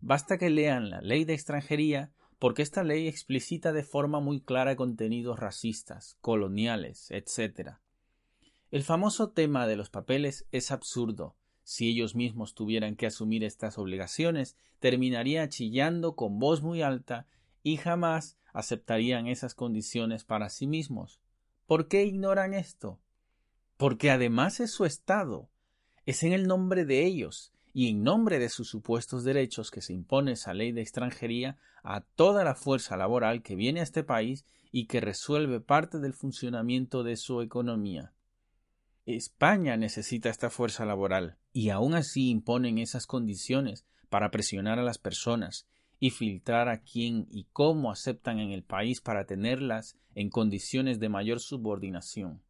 Basta 0.02 0.38
que 0.38 0.50
lean 0.50 0.90
la 0.90 1.00
ley 1.00 1.24
de 1.24 1.34
extranjería 1.34 2.12
porque 2.38 2.62
esta 2.62 2.84
ley 2.84 3.08
explicita 3.08 3.72
de 3.72 3.84
forma 3.84 4.20
muy 4.20 4.42
clara 4.42 4.76
contenidos 4.76 5.40
racistas, 5.40 6.18
coloniales, 6.20 7.10
etc. 7.12 7.78
El 8.72 8.84
famoso 8.84 9.32
tema 9.32 9.66
de 9.68 9.78
los 9.78 9.90
papeles 9.90 10.46
es 10.52 10.72
absurdo, 10.72 11.38
si 11.66 11.90
ellos 11.90 12.14
mismos 12.14 12.54
tuvieran 12.54 12.96
que 12.96 13.08
asumir 13.08 13.44
estas 13.44 13.80
obligaciones, 13.80 14.56
terminaría 14.80 15.50
chillando 15.50 16.16
con 16.16 16.38
voz 16.38 16.62
muy 16.62 16.84
alta 16.84 17.26
y 17.64 17.78
jamás 17.78 18.38
aceptarían 18.54 19.26
esas 19.26 19.56
condiciones 19.56 20.24
para 20.24 20.50
sí 20.50 20.68
mismos. 20.68 21.20
¿Por 21.66 21.88
qué 21.88 22.06
ignoran 22.06 22.54
esto? 22.54 23.02
Porque 23.78 24.12
además 24.12 24.60
es 24.60 24.72
su 24.72 24.86
Estado. 24.86 25.50
Es 26.06 26.22
en 26.22 26.34
el 26.34 26.46
nombre 26.46 26.86
de 26.86 27.04
ellos 27.04 27.52
y 27.74 27.90
en 27.90 28.04
nombre 28.04 28.38
de 28.38 28.50
sus 28.50 28.70
supuestos 28.70 29.24
derechos 29.24 29.72
que 29.72 29.82
se 29.82 29.92
impone 29.92 30.34
esa 30.34 30.54
ley 30.54 30.72
de 30.72 30.82
extranjería 30.82 31.58
a 31.84 32.02
toda 32.02 32.44
la 32.44 32.54
fuerza 32.54 32.96
laboral 32.96 33.42
que 33.42 33.56
viene 33.56 33.80
a 33.80 33.84
este 33.84 34.04
país 34.04 34.46
y 34.72 34.86
que 34.86 35.02
resuelve 35.02 35.62
parte 35.62 35.98
del 36.00 36.14
funcionamiento 36.14 37.02
de 37.04 37.18
su 37.18 37.42
economía. 37.42 38.14
España 39.06 39.78
necesita 39.78 40.30
esta 40.30 40.50
fuerza 40.50 40.84
laboral 40.84 41.38
y 41.54 41.70
aún 41.70 41.94
así 41.94 42.30
imponen 42.30 42.80
esas 42.80 43.06
condiciones 43.06 43.86
para 44.10 44.32
presionar 44.32 44.80
a 44.80 44.84
las 44.84 44.98
personas 44.98 45.68
y 46.00 46.10
filtrar 46.10 46.70
a 46.70 46.82
quién 46.82 47.28
y 47.30 47.48
cómo 47.54 47.92
aceptan 47.92 48.40
en 48.40 48.52
el 48.52 48.64
país 48.64 49.02
para 49.02 49.26
tenerlas 49.26 49.96
en 50.16 50.30
condiciones 50.30 51.00
de 51.00 51.10
mayor 51.10 51.40
subordinación. 51.40 52.42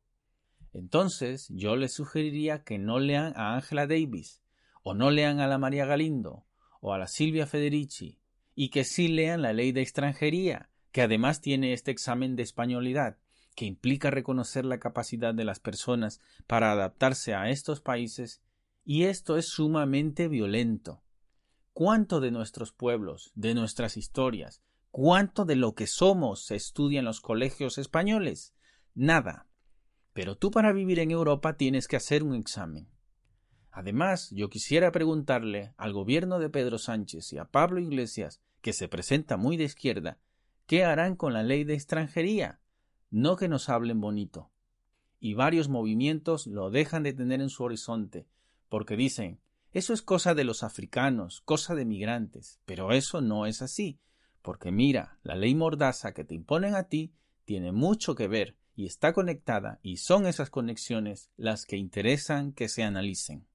Entonces 0.72 1.48
yo 1.50 1.76
les 1.76 1.94
sugeriría 1.94 2.64
que 2.64 2.78
no 2.78 3.00
lean 3.00 3.34
a 3.36 3.56
Angela 3.56 3.86
Davis, 3.86 4.42
o 4.82 4.94
no 4.94 5.12
lean 5.12 5.40
a 5.40 5.48
la 5.48 5.58
María 5.58 5.86
Galindo, 5.86 6.46
o 6.80 6.94
a 6.94 6.98
la 6.98 7.08
Silvia 7.08 7.48
Federici, 7.48 8.20
y 8.56 8.70
que 8.70 8.84
sí 8.84 9.08
lean 9.08 9.42
la 9.42 9.52
ley 9.52 9.72
de 9.72 9.82
extranjería, 9.82 10.70
que 10.92 11.02
además 11.02 11.42
tiene 11.42 11.74
este 11.74 11.92
examen 11.92 12.36
de 12.36 12.44
españolidad, 12.44 13.18
que 13.56 13.66
implica 13.66 14.12
reconocer 14.12 14.66
la 14.66 14.80
capacidad 14.80 15.34
de 15.34 15.46
las 15.46 15.60
personas 15.60 16.20
para 16.46 16.72
adaptarse 16.72 17.34
a 17.34 17.50
estos 17.50 17.82
países, 17.82 18.42
y 18.84 19.06
esto 19.06 19.38
es 19.38 19.48
sumamente 19.48 20.28
violento. 20.28 21.02
¿Cuánto 21.74 22.20
de 22.20 22.32
nuestros 22.32 22.72
pueblos, 22.72 23.32
de 23.36 23.56
nuestras 23.56 23.98
historias, 23.98 24.62
cuánto 24.92 25.46
de 25.46 25.56
lo 25.56 25.74
que 25.74 25.88
somos 25.88 26.46
se 26.46 26.56
estudia 26.56 27.00
en 27.00 27.06
los 27.06 27.20
colegios 27.20 27.78
españoles? 27.78 28.54
Nada. 28.94 29.48
Pero 30.14 30.38
tú 30.38 30.52
para 30.52 30.72
vivir 30.72 31.00
en 31.00 31.12
Europa 31.12 31.58
tienes 31.58 31.88
que 31.88 31.98
hacer 31.98 32.24
un 32.24 32.36
examen. 32.36 32.88
Además, 33.72 34.30
yo 34.32 34.50
quisiera 34.50 34.92
preguntarle 34.94 35.74
al 35.76 35.92
gobierno 35.92 36.40
de 36.40 36.50
Pedro 36.50 36.78
Sánchez 36.78 37.34
y 37.34 37.38
a 37.38 37.46
Pablo 37.46 37.82
Iglesias, 37.82 38.40
que 38.62 38.72
se 38.72 38.88
presenta 38.88 39.36
muy 39.36 39.58
de 39.58 39.66
izquierda, 39.66 40.18
¿qué 40.66 40.86
harán 40.86 41.18
con 41.18 41.34
la 41.34 41.44
ley 41.44 41.66
de 41.66 41.74
extranjería? 41.74 42.62
No 43.16 43.38
que 43.38 43.48
nos 43.48 43.70
hablen 43.70 44.02
bonito. 44.02 44.52
Y 45.22 45.36
varios 45.36 45.70
movimientos 45.70 46.48
lo 46.48 46.70
dejan 46.70 47.02
de 47.04 47.14
tener 47.14 47.40
en 47.40 47.50
su 47.50 47.64
horizonte, 47.64 48.28
porque 48.68 48.98
dicen 48.98 49.40
eso 49.72 49.94
es 49.94 50.02
cosa 50.02 50.36
de 50.36 50.44
los 50.44 50.64
africanos, 50.64 51.42
cosa 51.46 51.76
de 51.76 51.86
migrantes, 51.86 52.60
pero 52.66 52.92
eso 52.92 53.22
no 53.22 53.46
es 53.46 53.62
así, 53.62 54.00
porque 54.42 54.70
mira, 54.70 55.18
la 55.24 55.36
ley 55.36 55.56
mordaza 55.56 56.14
que 56.14 56.26
te 56.26 56.36
imponen 56.36 56.76
a 56.76 56.90
ti 56.90 57.14
tiene 57.46 57.72
mucho 57.72 58.16
que 58.16 58.28
ver 58.28 58.58
y 58.76 58.86
está 58.86 59.14
conectada, 59.14 59.80
y 59.82 59.98
son 59.98 60.28
esas 60.28 60.50
conexiones 60.50 61.32
las 61.38 61.66
que 61.66 61.78
interesan 61.78 62.52
que 62.52 62.68
se 62.68 62.84
analicen. 62.84 63.48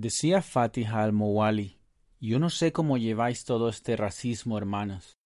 Decía 0.00 0.40
Fatiha 0.40 1.02
al-Mowali, 1.02 1.78
yo 2.22 2.38
no 2.38 2.48
sé 2.48 2.72
cómo 2.72 2.96
lleváis 2.96 3.44
todo 3.44 3.68
este 3.68 3.96
racismo, 3.98 4.56
hermanos. 4.56 5.18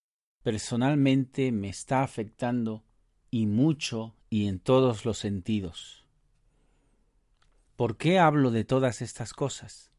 Personalmente 0.42 1.52
me 1.52 1.68
está 1.68 2.02
afectando 2.02 2.82
y 3.30 3.46
mucho 3.46 4.16
y 4.30 4.48
en 4.48 4.58
todos 4.58 5.04
los 5.04 5.18
sentidos. 5.18 6.08
¿Por 7.76 7.96
qué 7.96 8.18
hablo 8.18 8.50
de 8.50 8.64
todas 8.64 9.00
estas 9.00 9.32
cosas? 9.32 9.92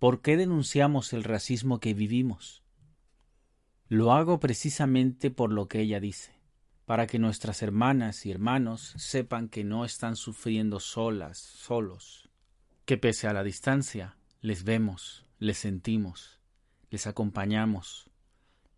¿Por 0.00 0.20
qué 0.20 0.36
denunciamos 0.36 1.12
el 1.12 1.22
racismo 1.22 1.78
que 1.78 1.94
vivimos? 1.94 2.64
Lo 3.86 4.10
hago 4.12 4.40
precisamente 4.40 5.30
por 5.30 5.52
lo 5.52 5.68
que 5.68 5.82
ella 5.82 6.00
dice, 6.00 6.32
para 6.86 7.06
que 7.06 7.20
nuestras 7.20 7.62
hermanas 7.62 8.26
y 8.26 8.32
hermanos 8.32 8.94
sepan 8.96 9.48
que 9.48 9.62
no 9.62 9.84
están 9.84 10.16
sufriendo 10.16 10.80
solas, 10.80 11.38
solos, 11.38 12.27
que 12.88 12.96
pese 12.96 13.28
a 13.28 13.34
la 13.34 13.44
distancia 13.44 14.16
les 14.40 14.64
vemos, 14.64 15.26
les 15.38 15.58
sentimos, 15.58 16.40
les 16.88 17.06
acompañamos, 17.06 18.08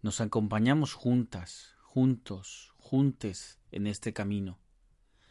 nos 0.03 0.21
acompañamos 0.21 0.95
juntas, 0.95 1.77
juntos, 1.81 2.75
juntes 2.77 3.61
en 3.71 3.87
este 3.87 4.13
camino, 4.13 4.59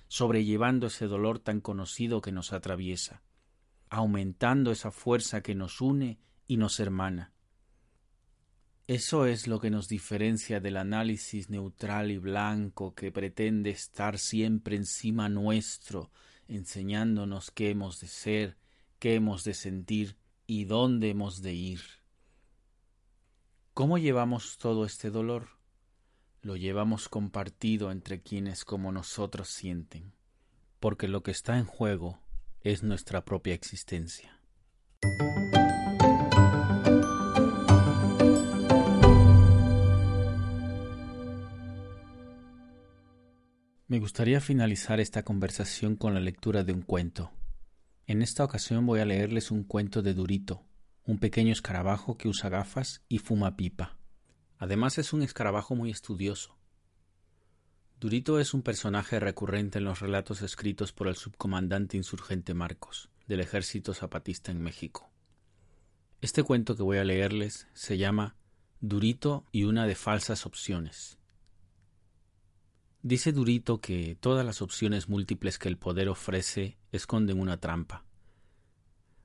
sobrellevando 0.07 0.87
ese 0.87 1.07
dolor 1.07 1.39
tan 1.39 1.59
conocido 1.59 2.21
que 2.21 2.31
nos 2.31 2.53
atraviesa, 2.53 3.21
aumentando 3.89 4.71
esa 4.71 4.91
fuerza 4.91 5.41
que 5.41 5.55
nos 5.55 5.81
une 5.81 6.21
y 6.47 6.55
nos 6.55 6.79
hermana. 6.79 7.33
Eso 8.87 9.25
es 9.25 9.45
lo 9.47 9.59
que 9.59 9.71
nos 9.71 9.89
diferencia 9.89 10.61
del 10.61 10.77
análisis 10.77 11.49
neutral 11.49 12.11
y 12.11 12.17
blanco 12.17 12.95
que 12.95 13.11
pretende 13.11 13.71
estar 13.71 14.17
siempre 14.17 14.77
encima 14.77 15.27
nuestro, 15.27 16.11
enseñándonos 16.47 17.51
qué 17.51 17.71
hemos 17.71 17.99
de 17.99 18.07
ser, 18.07 18.57
qué 18.99 19.15
hemos 19.15 19.45
de 19.45 19.53
sentir 19.53 20.17
y 20.45 20.65
dónde 20.65 21.09
hemos 21.09 21.41
de 21.41 21.53
ir. 21.53 21.81
¿Cómo 23.73 23.97
llevamos 23.97 24.57
todo 24.57 24.85
este 24.85 25.09
dolor? 25.09 25.47
Lo 26.41 26.57
llevamos 26.57 27.07
compartido 27.07 27.91
entre 27.91 28.21
quienes 28.21 28.65
como 28.65 28.91
nosotros 28.91 29.49
sienten, 29.49 30.13
porque 30.79 31.07
lo 31.07 31.23
que 31.23 31.31
está 31.31 31.57
en 31.57 31.65
juego 31.65 32.19
es 32.61 32.83
nuestra 32.83 33.23
propia 33.23 33.53
existencia. 33.53 34.37
Me 43.87 43.99
gustaría 43.99 44.39
finalizar 44.39 44.99
esta 44.99 45.23
conversación 45.23 45.95
con 45.95 46.13
la 46.13 46.19
lectura 46.19 46.63
de 46.63 46.73
un 46.73 46.83
cuento 46.83 47.31
En 48.09 48.23
esta 48.23 48.43
ocasión 48.43 48.87
voy 48.87 49.01
a 49.01 49.05
leerles 49.05 49.51
un 49.51 49.63
cuento 49.63 50.01
de 50.01 50.15
Durito, 50.15 50.65
un 51.05 51.19
pequeño 51.19 51.53
escarabajo 51.53 52.17
que 52.17 52.27
usa 52.27 52.49
gafas 52.49 53.03
y 53.07 53.19
fuma 53.19 53.55
pipa. 53.55 53.99
Además 54.57 54.97
es 54.97 55.13
un 55.13 55.21
escarabajo 55.21 55.75
muy 55.75 55.91
estudioso. 55.91 56.57
Durito 57.99 58.39
es 58.39 58.55
un 58.55 58.63
personaje 58.63 59.19
recurrente 59.19 59.77
en 59.77 59.83
los 59.83 59.99
relatos 59.99 60.41
escritos 60.41 60.91
por 60.91 61.07
el 61.07 61.17
subcomandante 61.17 61.97
insurgente 61.97 62.55
Marcos, 62.55 63.11
del 63.27 63.41
ejército 63.41 63.93
zapatista 63.93 64.51
en 64.51 64.59
México. 64.59 65.11
Este 66.19 66.41
cuento 66.41 66.75
que 66.75 66.81
voy 66.81 66.97
a 66.97 67.03
leerles 67.03 67.67
se 67.73 67.99
llama 67.99 68.35
Durito 68.81 69.45
y 69.51 69.65
una 69.65 69.85
de 69.85 69.93
falsas 69.93 70.47
opciones. 70.47 71.19
Dice 73.03 73.33
Durito 73.33 73.81
que 73.81 74.17
todas 74.19 74.43
las 74.43 74.63
opciones 74.63 75.09
múltiples 75.09 75.59
que 75.59 75.69
el 75.69 75.77
poder 75.77 76.09
ofrece 76.09 76.78
esconden 76.91 77.39
una 77.39 77.57
trampa. 77.59 78.05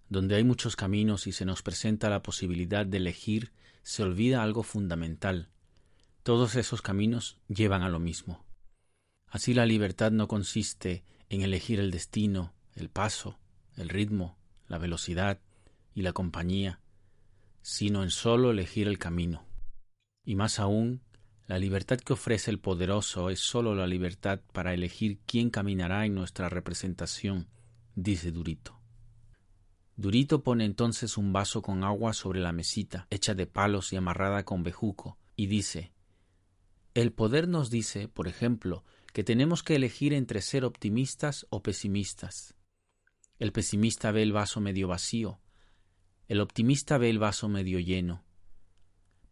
Donde 0.08 0.36
hay 0.36 0.44
muchos 0.44 0.76
caminos 0.76 1.26
y 1.26 1.32
se 1.32 1.44
nos 1.44 1.62
presenta 1.62 2.10
la 2.10 2.22
posibilidad 2.22 2.86
de 2.86 2.98
elegir, 2.98 3.52
se 3.82 4.02
olvida 4.02 4.42
algo 4.42 4.62
fundamental. 4.62 5.50
Todos 6.22 6.56
esos 6.56 6.82
caminos 6.82 7.38
llevan 7.48 7.82
a 7.82 7.88
lo 7.88 8.00
mismo. 8.00 8.44
Así 9.26 9.54
la 9.54 9.66
libertad 9.66 10.12
no 10.12 10.28
consiste 10.28 11.04
en 11.28 11.42
elegir 11.42 11.80
el 11.80 11.90
destino, 11.90 12.54
el 12.74 12.88
paso, 12.88 13.38
el 13.76 13.88
ritmo, 13.88 14.38
la 14.68 14.78
velocidad 14.78 15.40
y 15.94 16.02
la 16.02 16.12
compañía, 16.12 16.80
sino 17.62 18.02
en 18.02 18.10
solo 18.10 18.50
elegir 18.50 18.88
el 18.88 18.98
camino. 18.98 19.44
Y 20.24 20.34
más 20.36 20.60
aún, 20.60 21.02
la 21.46 21.58
libertad 21.58 21.98
que 21.98 22.14
ofrece 22.14 22.50
el 22.50 22.58
poderoso 22.58 23.28
es 23.28 23.40
sólo 23.40 23.74
la 23.74 23.86
libertad 23.86 24.40
para 24.52 24.72
elegir 24.72 25.18
quién 25.26 25.50
caminará 25.50 26.06
en 26.06 26.14
nuestra 26.14 26.48
representación, 26.48 27.48
dice 27.94 28.32
Durito. 28.32 28.80
Durito 29.96 30.42
pone 30.42 30.64
entonces 30.64 31.18
un 31.18 31.32
vaso 31.32 31.60
con 31.60 31.84
agua 31.84 32.14
sobre 32.14 32.40
la 32.40 32.52
mesita, 32.52 33.06
hecha 33.10 33.34
de 33.34 33.46
palos 33.46 33.92
y 33.92 33.96
amarrada 33.96 34.44
con 34.44 34.62
bejuco, 34.62 35.18
y 35.36 35.46
dice 35.46 35.92
El 36.94 37.12
poder 37.12 37.46
nos 37.46 37.70
dice, 37.70 38.08
por 38.08 38.26
ejemplo, 38.26 38.82
que 39.12 39.22
tenemos 39.22 39.62
que 39.62 39.76
elegir 39.76 40.14
entre 40.14 40.40
ser 40.40 40.64
optimistas 40.64 41.46
o 41.50 41.62
pesimistas. 41.62 42.54
El 43.38 43.52
pesimista 43.52 44.10
ve 44.12 44.22
el 44.22 44.32
vaso 44.32 44.60
medio 44.60 44.88
vacío, 44.88 45.40
el 46.26 46.40
optimista 46.40 46.96
ve 46.96 47.10
el 47.10 47.18
vaso 47.18 47.48
medio 47.50 47.78
lleno, 47.78 48.24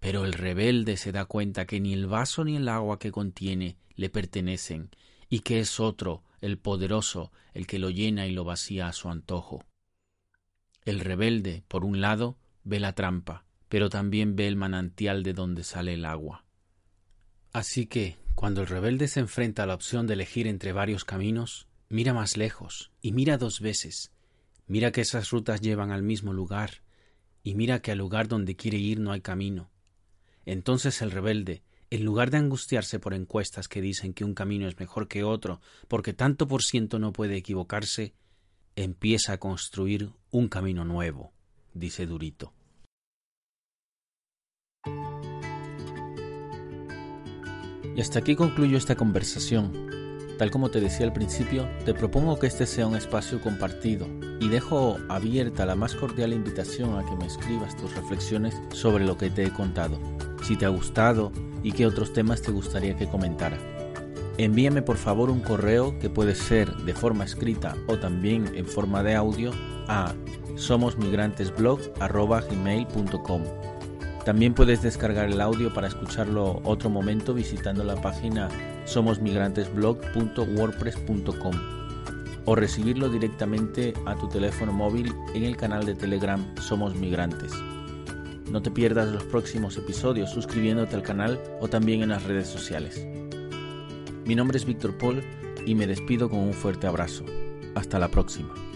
pero 0.02 0.24
el 0.24 0.32
rebelde 0.32 0.96
se 0.96 1.12
da 1.12 1.26
cuenta 1.26 1.64
que 1.64 1.78
ni 1.78 1.92
el 1.92 2.08
vaso 2.08 2.44
ni 2.44 2.56
el 2.56 2.68
agua 2.68 2.98
que 2.98 3.12
contiene 3.12 3.76
le 3.94 4.10
pertenecen, 4.10 4.90
y 5.28 5.40
que 5.40 5.60
es 5.60 5.78
otro, 5.78 6.24
el 6.40 6.58
poderoso, 6.58 7.30
el 7.54 7.68
que 7.68 7.78
lo 7.78 7.88
llena 7.88 8.26
y 8.26 8.32
lo 8.32 8.42
vacía 8.42 8.88
a 8.88 8.92
su 8.92 9.08
antojo. 9.08 9.64
El 10.84 10.98
rebelde, 10.98 11.62
por 11.68 11.84
un 11.84 12.00
lado, 12.00 12.36
ve 12.64 12.80
la 12.80 12.96
trampa, 12.96 13.44
pero 13.68 13.90
también 13.90 14.34
ve 14.34 14.48
el 14.48 14.56
manantial 14.56 15.22
de 15.22 15.34
donde 15.34 15.62
sale 15.62 15.94
el 15.94 16.04
agua. 16.04 16.44
Así 17.52 17.86
que, 17.86 18.16
cuando 18.34 18.62
el 18.62 18.66
rebelde 18.66 19.06
se 19.06 19.20
enfrenta 19.20 19.62
a 19.62 19.66
la 19.66 19.74
opción 19.74 20.08
de 20.08 20.14
elegir 20.14 20.48
entre 20.48 20.72
varios 20.72 21.04
caminos, 21.04 21.68
mira 21.88 22.12
más 22.12 22.36
lejos, 22.36 22.90
y 23.02 23.12
mira 23.12 23.38
dos 23.38 23.60
veces. 23.60 24.10
Mira 24.66 24.90
que 24.90 25.02
esas 25.02 25.30
rutas 25.30 25.60
llevan 25.60 25.92
al 25.92 26.02
mismo 26.02 26.32
lugar, 26.32 26.82
y 27.44 27.54
mira 27.54 27.82
que 27.82 27.92
al 27.92 27.98
lugar 27.98 28.26
donde 28.26 28.56
quiere 28.56 28.78
ir 28.78 28.98
no 28.98 29.12
hay 29.12 29.20
camino, 29.20 29.70
entonces 30.46 31.02
el 31.02 31.10
rebelde, 31.10 31.62
en 31.90 32.04
lugar 32.04 32.30
de 32.30 32.38
angustiarse 32.38 32.98
por 32.98 33.14
encuestas 33.14 33.68
que 33.68 33.82
dicen 33.82 34.14
que 34.14 34.24
un 34.24 34.34
camino 34.34 34.66
es 34.66 34.78
mejor 34.78 35.08
que 35.08 35.24
otro, 35.24 35.60
porque 35.88 36.12
tanto 36.12 36.48
por 36.48 36.62
ciento 36.62 36.98
no 36.98 37.12
puede 37.12 37.36
equivocarse, 37.36 38.14
empieza 38.76 39.34
a 39.34 39.38
construir 39.38 40.10
un 40.30 40.48
camino 40.48 40.84
nuevo, 40.84 41.32
dice 41.74 42.06
Durito. 42.06 42.54
Y 47.94 48.00
hasta 48.00 48.20
aquí 48.20 48.34
concluyo 48.36 48.78
esta 48.78 48.96
conversación. 48.96 50.01
Tal 50.38 50.50
como 50.50 50.70
te 50.70 50.80
decía 50.80 51.06
al 51.06 51.12
principio, 51.12 51.68
te 51.84 51.94
propongo 51.94 52.38
que 52.38 52.46
este 52.46 52.66
sea 52.66 52.86
un 52.86 52.96
espacio 52.96 53.40
compartido 53.40 54.06
y 54.40 54.48
dejo 54.48 54.98
abierta 55.08 55.66
la 55.66 55.76
más 55.76 55.94
cordial 55.94 56.32
invitación 56.32 56.98
a 56.98 57.04
que 57.04 57.16
me 57.16 57.26
escribas 57.26 57.76
tus 57.76 57.94
reflexiones 57.94 58.54
sobre 58.72 59.04
lo 59.04 59.16
que 59.16 59.30
te 59.30 59.44
he 59.44 59.50
contado 59.50 59.98
si 60.42 60.56
te 60.56 60.66
ha 60.66 60.68
gustado 60.68 61.32
y 61.62 61.72
qué 61.72 61.86
otros 61.86 62.12
temas 62.12 62.42
te 62.42 62.50
gustaría 62.50 62.94
que 62.96 63.06
comentara. 63.06 63.56
Envíame 64.38 64.82
por 64.82 64.96
favor 64.96 65.30
un 65.30 65.40
correo 65.40 65.98
que 65.98 66.10
puede 66.10 66.34
ser 66.34 66.74
de 66.78 66.94
forma 66.94 67.24
escrita 67.24 67.76
o 67.86 67.98
también 67.98 68.50
en 68.54 68.66
forma 68.66 69.02
de 69.02 69.14
audio 69.14 69.52
a 69.88 70.14
somosmigrantesblog.com. 70.56 73.42
También 74.24 74.54
puedes 74.54 74.80
descargar 74.82 75.30
el 75.30 75.40
audio 75.40 75.74
para 75.74 75.88
escucharlo 75.88 76.60
otro 76.64 76.90
momento 76.90 77.34
visitando 77.34 77.82
la 77.84 77.96
página 77.96 78.48
somosmigrantesblog.wordpress.com 78.84 81.82
o 82.44 82.54
recibirlo 82.54 83.08
directamente 83.08 83.94
a 84.06 84.16
tu 84.16 84.28
teléfono 84.28 84.72
móvil 84.72 85.14
en 85.34 85.44
el 85.44 85.56
canal 85.56 85.86
de 85.86 85.94
Telegram 85.94 86.44
Somos 86.60 86.94
Migrantes. 86.94 87.52
No 88.50 88.62
te 88.62 88.70
pierdas 88.70 89.08
los 89.08 89.24
próximos 89.24 89.76
episodios 89.76 90.30
suscribiéndote 90.30 90.96
al 90.96 91.02
canal 91.02 91.40
o 91.60 91.68
también 91.68 92.02
en 92.02 92.10
las 92.10 92.24
redes 92.24 92.48
sociales. 92.48 93.06
Mi 94.26 94.34
nombre 94.34 94.58
es 94.58 94.64
Víctor 94.64 94.98
Paul 94.98 95.22
y 95.64 95.74
me 95.74 95.86
despido 95.86 96.28
con 96.28 96.40
un 96.40 96.52
fuerte 96.52 96.86
abrazo. 96.86 97.24
Hasta 97.74 97.98
la 97.98 98.08
próxima. 98.08 98.71